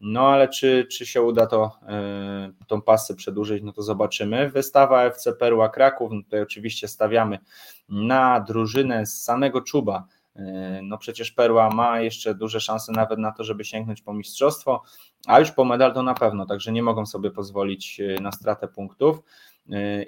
[0.00, 4.50] no ale czy, czy się uda to yy, tą pasę przedłużyć, no to zobaczymy.
[4.50, 7.38] Wystawa FC Perła Kraków, no tutaj oczywiście stawiamy
[7.88, 10.06] na drużynę z samego Czuba,
[10.36, 14.82] e, no przecież Perła ma jeszcze duże szanse nawet na to, żeby sięgnąć po mistrzostwo,
[15.26, 19.22] a już po medal to na pewno, także nie mogą sobie pozwolić na stratę punktów.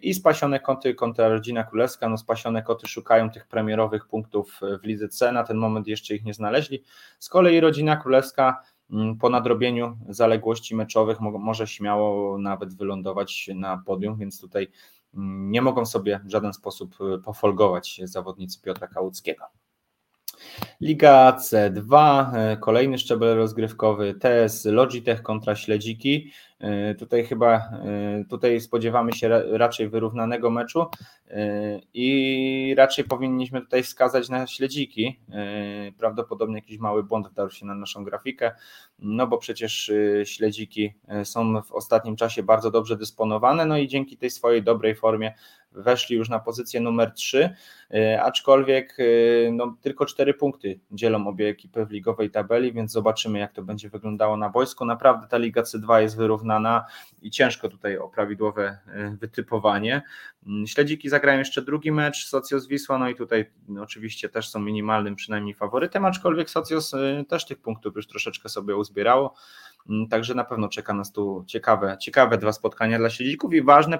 [0.03, 2.09] I spasione koty kontra rodzina królewska.
[2.09, 5.33] No spasione koty szukają tych premierowych punktów w lidze C.
[5.33, 6.83] Na ten moment jeszcze ich nie znaleźli.
[7.19, 14.17] Z kolei rodzina królewska mm, po nadrobieniu zaległości meczowych może śmiało nawet wylądować na podium,
[14.17, 14.69] więc tutaj
[15.15, 19.45] mm, nie mogą sobie w żaden sposób y, pofolgować zawodnicy Piotra Kałuckiego.
[20.81, 26.33] Liga C2, y, kolejny szczebel rozgrywkowy, TS Logitech kontra Śledziki.
[26.61, 30.87] E, tutaj chyba e, tutaj spodziewamy się raczej wyrównanego meczu
[31.31, 35.21] e, i raczej powinniśmy tutaj wskazać na śledziki.
[35.99, 38.53] Prawdopodobnie jakiś mały błąd wdarł się na naszą grafikę,
[38.99, 39.93] no bo przecież
[40.25, 40.95] śledziki
[41.25, 45.35] są w ostatnim czasie bardzo dobrze dysponowane, no i dzięki tej swojej dobrej formie
[45.73, 47.55] weszli już na pozycję numer 3,
[48.23, 48.97] aczkolwiek
[49.53, 53.89] no, tylko 4 punkty dzielą obie ekipy w ligowej tabeli, więc zobaczymy jak to będzie
[53.89, 54.85] wyglądało na boisku.
[54.85, 56.85] Naprawdę ta Liga C2 jest wyrównana
[57.23, 60.03] i ciężko tutaj o prawidłowe e, wytypowanie.
[60.47, 64.61] Mm, śledziki zagrają jeszcze drugi mecz, Socios Wisła, no i tutaj no, oczywiście też są
[64.61, 69.35] minimalnym przynajmniej faworytem, aczkolwiek Socios e, też tych punktów już troszeczkę sobie uzbierało.
[69.89, 73.99] Mm, także na pewno czeka nas tu ciekawe, ciekawe dwa spotkania dla śledzików i ważne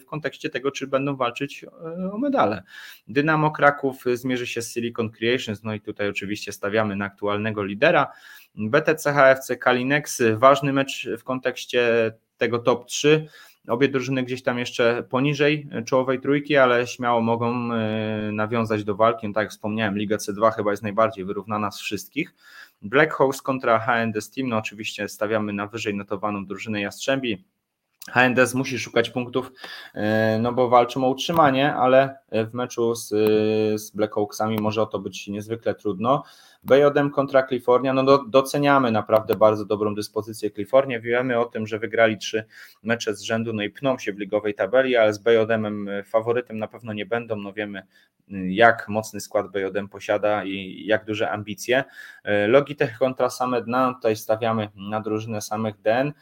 [0.00, 2.62] w kontekście tego, czy będą walczyć e, o medale.
[3.08, 8.12] Dynamo Kraków zmierzy się z Silicon Creations, no i tutaj oczywiście stawiamy na aktualnego lidera.
[8.54, 13.28] BTC HFC Kalinex, ważny mecz w kontekście tego top 3.
[13.68, 19.28] Obie drużyny gdzieś tam jeszcze poniżej czołowej trójki, ale śmiało mogą e, nawiązać do walki.
[19.28, 22.34] No tak jak wspomniałem, Liga C2 chyba jest najbardziej wyrównana z wszystkich.
[22.82, 27.44] Black Horse kontra HND Steam, no oczywiście stawiamy na wyżej notowaną drużynę Jastrzębi.
[28.08, 29.52] HNDS musi szukać punktów,
[29.94, 33.08] e, no bo walczą o utrzymanie, ale w meczu z,
[33.80, 36.22] z Black Hawksami może o to być niezwykle trudno.
[36.62, 41.00] BJM kontra California, no do, doceniamy naprawdę bardzo dobrą dyspozycję California.
[41.00, 42.44] Wiemy o tym, że wygrali trzy
[42.82, 46.68] mecze z rzędu, no i pną się w ligowej tabeli, ale z BJM faworytem na
[46.68, 47.36] pewno nie będą.
[47.36, 47.82] No wiemy,
[48.48, 51.84] jak mocny skład BJM posiada i jak duże ambicje.
[52.48, 56.12] Logitech kontra Samed Dna, tutaj stawiamy na drużynę samych Den,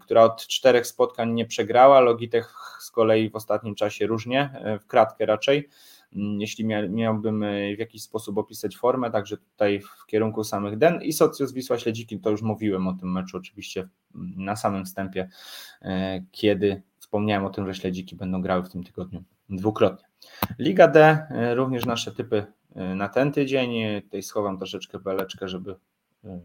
[0.00, 2.00] która od czterech spotkań nie przegrała.
[2.00, 4.50] Logitech z kolei w ostatnim czasie różnie,
[4.80, 5.68] w kratkę raczej.
[6.12, 11.12] Jeśli miałbym e, w jakiś sposób opisać formę, także tutaj w kierunku samych Den i
[11.12, 13.88] Socius Wisła Śledziki, to już mówiłem o tym meczu oczywiście
[14.36, 15.28] na samym wstępie,
[15.82, 20.08] e, kiedy wspomniałem o tym, że Śledziki będą grały w tym tygodniu dwukrotnie.
[20.58, 22.46] Liga D, e, również nasze typy
[22.94, 25.76] na ten tydzień, tutaj schowam troszeczkę beleczkę, żeby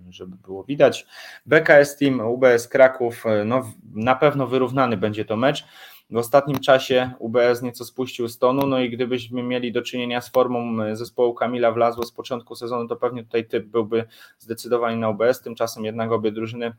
[0.09, 1.05] żeby było widać.
[1.45, 5.65] BKS Team, UBS Kraków, no na pewno wyrównany będzie to mecz.
[6.09, 10.29] W ostatnim czasie UBS nieco spuścił z tonu, no i gdybyśmy mieli do czynienia z
[10.29, 14.05] formą zespołu Kamila Wlazło z początku sezonu, to pewnie tutaj typ byłby
[14.39, 16.73] zdecydowanie na UBS, tymczasem jednak obie drużyny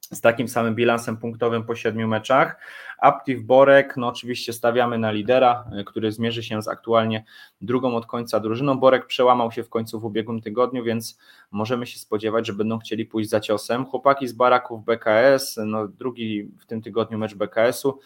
[0.00, 2.56] z takim samym bilansem punktowym po siedmiu meczach.
[2.98, 7.24] Aptiv Borek, no oczywiście stawiamy na lidera, e, który zmierzy się z aktualnie
[7.60, 8.78] drugą od końca drużyną.
[8.78, 11.18] Borek przełamał się w końcu w ubiegłym tygodniu, więc
[11.50, 13.86] możemy się spodziewać, że będą chcieli pójść za ciosem.
[13.86, 17.98] Chłopaki z baraków BKS, no drugi w tym tygodniu mecz BKS-u.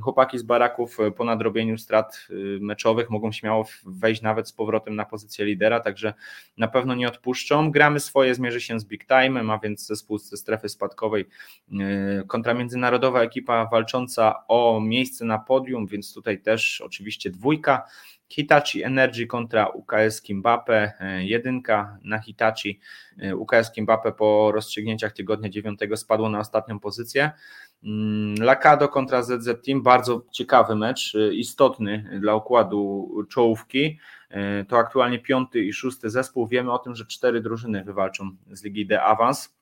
[0.00, 4.96] Chłopaki z baraków e, po nadrobieniu strat e, meczowych mogą śmiało wejść nawet z powrotem
[4.96, 6.14] na pozycję lidera, także
[6.58, 7.70] na pewno nie odpuszczą.
[7.70, 11.28] Gramy swoje, zmierzy się z Big Time, a więc zespół ze strefy spadkowej
[12.26, 17.82] kontra międzynarodowa ekipa walcząca o miejsce na podium, więc tutaj też oczywiście dwójka.
[18.28, 22.80] Hitachi Energy kontra UKS Kimbape, e, jedynka na Hitachi.
[23.18, 27.30] E, UKS Kimbape po rozstrzygnięciach tygodnia 9 spadło na ostatnią pozycję.
[27.84, 33.98] Mm, Lakado kontra ZZ Team, bardzo ciekawy mecz, e, istotny dla układu czołówki.
[34.68, 36.46] To aktualnie piąty i szósty zespół.
[36.46, 39.57] Wiemy o tym, że cztery drużyny wywalczą z Ligi D awans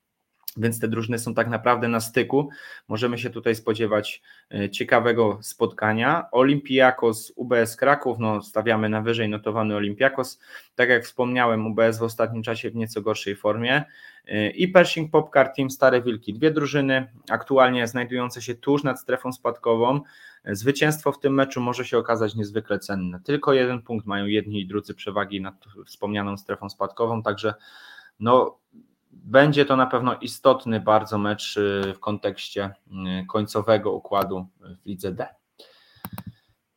[0.57, 2.49] więc te drużyny są tak naprawdę na styku.
[2.89, 4.23] Możemy się tutaj spodziewać
[4.55, 6.27] e, ciekawego spotkania.
[6.33, 10.41] Olimpiakos, UBS Kraków, no stawiamy na wyżej notowany Olimpiakos.
[10.75, 13.85] Tak jak wspomniałem, UBS w ostatnim czasie w nieco gorszej formie.
[14.29, 16.35] E, I Pershing Popcar Team Stare Wilki.
[16.35, 20.01] Dwie drużyny aktualnie znajdujące się tuż nad strefą spadkową.
[20.45, 23.21] Zwycięstwo w tym meczu może się okazać niezwykle cenne.
[23.25, 25.55] Tylko jeden punkt mają jedni i drudzy przewagi nad
[25.87, 27.55] wspomnianą strefą spadkową, także
[28.21, 28.59] no
[29.25, 32.75] będzie to na pewno istotny bardzo mecz y, w kontekście
[33.23, 35.27] y, końcowego układu w lidze D.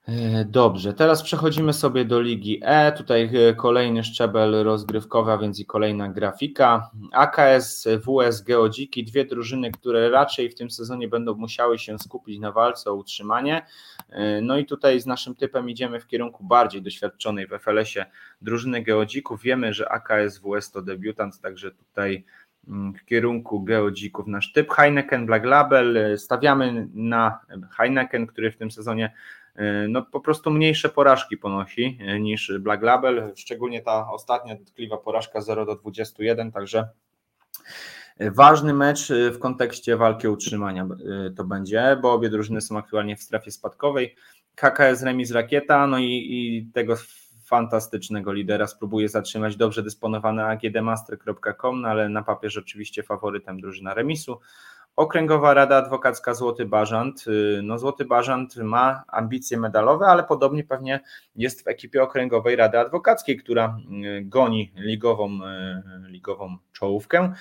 [0.09, 2.91] E, dobrze, teraz przechodzimy sobie do Ligi E.
[2.91, 6.91] Tutaj e, kolejny szczebel rozgrywkowy, a więc i kolejna grafika.
[7.11, 12.51] AKS, WS, Geodziki, dwie drużyny, które raczej w tym sezonie będą musiały się skupić na
[12.51, 13.65] walce o utrzymanie.
[14.09, 18.05] E, no i tutaj z naszym typem idziemy w kierunku bardziej doświadczonej w FLS-ie
[18.41, 19.41] drużyny Geodzików.
[19.41, 22.25] Wiemy, że AKS, WS to debiutant, także tutaj
[22.67, 26.17] mm, w kierunku Geodzików nasz typ Heineken Black Label.
[26.17, 27.39] Stawiamy na
[27.77, 29.13] Heineken, który w tym sezonie
[29.89, 35.41] no po prostu mniejsze porażki ponosi e, niż Black Label, szczególnie ta ostatnia dotkliwa porażka
[35.41, 36.89] 0 do 21, także
[38.19, 40.87] ważny mecz e, w kontekście walki o utrzymania
[41.35, 44.15] to będzie, bo obie drużyny są aktualnie w strefie spadkowej.
[44.55, 46.95] KKS remis Rakieta, no i, i tego
[47.49, 54.39] fantastycznego lidera spróbuje zatrzymać dobrze dysponowany agdmaster.com, no ale na papierze oczywiście faworytem drużyna remisu.
[54.99, 57.27] Okręgowa Rada Adwokacka Złoty Bażant.
[57.27, 60.99] Y, no Złoty Bażant ma ambicje medalowe, ale podobnie pewnie
[61.35, 63.77] jest w ekipie Okręgowej Rady Adwokackiej, która
[64.19, 65.39] y, goni ligową,
[66.05, 67.33] y, ligową czołówkę.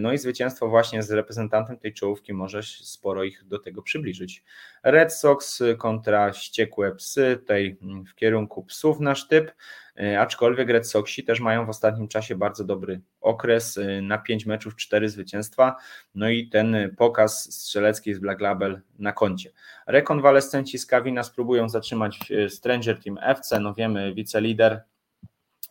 [0.00, 4.44] No i zwycięstwo właśnie z reprezentantem tej czołówki może sporo ich do tego przybliżyć.
[4.84, 7.76] Red Sox kontra Ściekłe Psy, tutaj
[8.08, 9.52] w kierunku psów nasz typ.
[9.98, 14.46] E, aczkolwiek Red Soxi też mają w ostatnim czasie bardzo dobry okres, e, na 5
[14.46, 15.76] meczów 4 zwycięstwa,
[16.14, 19.50] no i ten pokaz strzelecki z Black Label na koncie.
[19.86, 24.82] Rekonwalescenci z Kawina spróbują zatrzymać e, Stranger Team FC, no wiemy, wicelider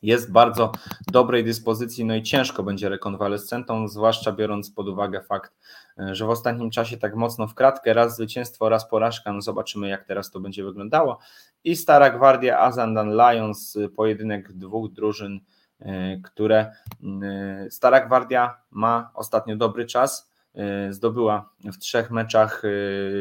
[0.04, 0.72] jest bardzo
[1.12, 5.54] dobrej dyspozycji, no i ciężko będzie rekonwalescentą, zwłaszcza biorąc pod uwagę fakt,
[6.00, 9.88] e, że w ostatnim czasie tak mocno w kratkę, raz zwycięstwo, raz porażka, no zobaczymy
[9.88, 11.20] jak teraz to będzie wyglądało.
[11.64, 15.40] I Stara Gwardia Azandan Lions, pojedynek dwóch drużyn,
[15.80, 16.72] e, które
[17.70, 20.33] Stara Gwardia ma ostatnio dobry czas, E,
[20.90, 22.62] zdobyła w trzech meczach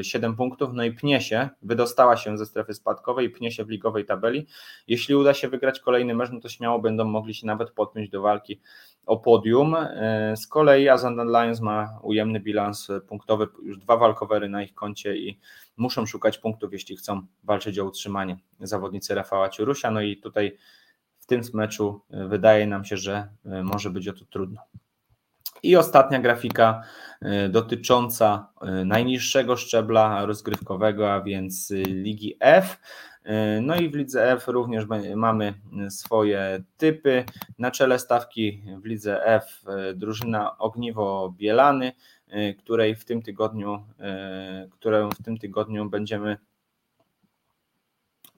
[0.02, 3.68] 7 e, punktów, no i pnie się, wydostała się ze strefy spadkowej, pnie się w
[3.68, 4.46] ligowej tabeli.
[4.88, 8.22] Jeśli uda się wygrać kolejny mecz, no to śmiało będą mogli się nawet podpiąć do
[8.22, 8.60] walki
[9.06, 9.74] o podium.
[9.74, 15.16] E, z kolei Azandan Lions ma ujemny bilans punktowy, już dwa walkowery na ich koncie
[15.16, 15.40] i
[15.76, 20.58] muszą szukać punktów, jeśli chcą walczyć o utrzymanie zawodnicy Rafała Ciurusia, no i tutaj
[21.18, 24.60] w tym meczu wydaje nam się, że może być o to trudno.
[25.62, 26.82] I ostatnia grafika
[27.22, 28.48] y, dotycząca
[28.80, 32.78] y, najniższego szczebla rozgrywkowego, a więc y, Ligi F.
[33.62, 34.84] No i w Lidze F również
[35.16, 35.54] mamy
[35.90, 37.24] swoje typy.
[37.58, 41.92] Na czele stawki w Lidze F drużyna Ogniwo Bielany,
[42.58, 43.84] której w tym tygodniu,
[44.70, 46.36] którą w tym tygodniu będziemy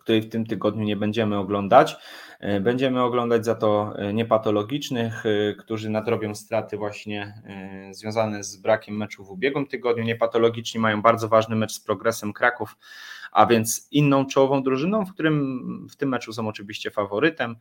[0.05, 1.97] której w tym tygodniu nie będziemy oglądać.
[2.41, 7.43] E, będziemy oglądać za to e, niepatologicznych, e, którzy nadrobią straty właśnie
[7.91, 10.05] związane z brakiem meczu w ubiegłym tygodniu.
[10.05, 12.77] Niepatologiczni mają bardzo ważny mecz z progresem Kraków
[13.35, 17.57] a więc inną czołową drużyną, w którym w tym meczu są oczywiście faworytem.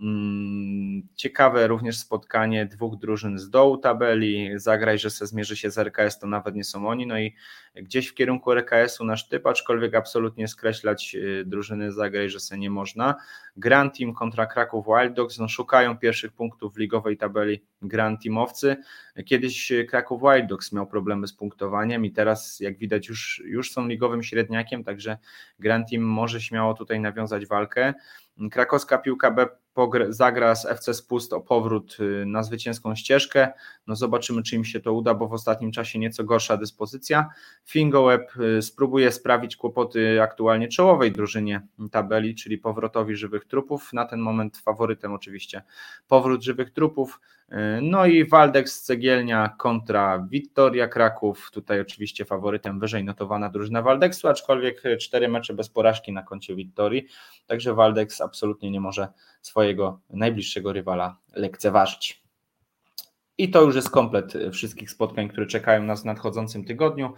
[0.00, 4.50] Mm, ciekawe również spotkanie dwóch drużyn z dołu tabeli.
[4.56, 7.06] Zagraj, że se zmierzy się z RKS, to nawet nie są oni.
[7.06, 7.34] No i
[7.74, 12.70] gdzieś w kierunku RKS-u nasz typ, aczkolwiek absolutnie skreślać y, drużyny Zagraj, że se nie
[12.70, 13.14] można.
[13.56, 18.76] Grand Team kontra Kraków Wild Dogs, no szukają pierwszych punktów w ligowej tabeli Grand Teamowcy.
[19.26, 23.88] Kiedyś Kraków Wild Dogs miał problemy z punktowaniem i teraz jak widać już, już są
[23.88, 25.17] ligowym średniakiem, także
[25.58, 27.94] Grand Team może śmiało tutaj nawiązać walkę.
[28.50, 29.46] Krakowska piłka B
[30.08, 33.52] zagra z FC Spust o powrót y, na zwycięską ścieżkę.
[33.86, 37.28] No zobaczymy, czy im się to uda, bo w ostatnim czasie nieco gorsza dyspozycja.
[37.64, 43.92] Fingoweb y, spróbuje sprawić kłopoty aktualnie czołowej drużynie tabeli, czyli powrotowi żywych trupów.
[43.92, 45.62] Na ten moment faworytem oczywiście
[46.08, 47.20] powrót żywych trupów.
[47.52, 51.50] Y, no i Waldex Cegielnia kontra Wittoria Kraków.
[51.52, 57.06] Tutaj oczywiście faworytem wyżej notowana drużyna Waldexu, aczkolwiek cztery mecze bez porażki na koncie Wittorii.
[57.46, 59.08] Także Waldex absolutnie nie może
[59.40, 62.22] swojego najbliższego rywala lekceważyć.
[63.38, 67.12] I to już jest komplet wszystkich spotkań, które czekają nas w nadchodzącym tygodniu.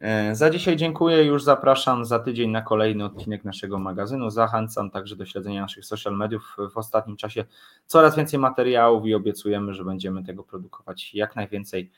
[0.00, 4.30] E, za dzisiaj dziękuję, już zapraszam za tydzień na kolejny odcinek naszego magazynu.
[4.30, 6.56] Zachęcam także do śledzenia naszych social mediów.
[6.72, 7.44] W ostatnim czasie
[7.86, 11.90] coraz więcej materiałów i obiecujemy, że będziemy tego produkować jak najwięcej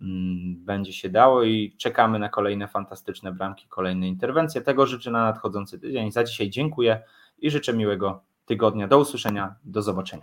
[0.00, 4.60] mm, będzie się dało i czekamy na kolejne fantastyczne bramki, kolejne interwencje.
[4.60, 6.12] Tego życzę na nadchodzący tydzień.
[6.12, 7.02] Za dzisiaj dziękuję
[7.38, 8.88] i życzę miłego tygodnia.
[8.88, 10.20] Do usłyszenia, do zobaczenia.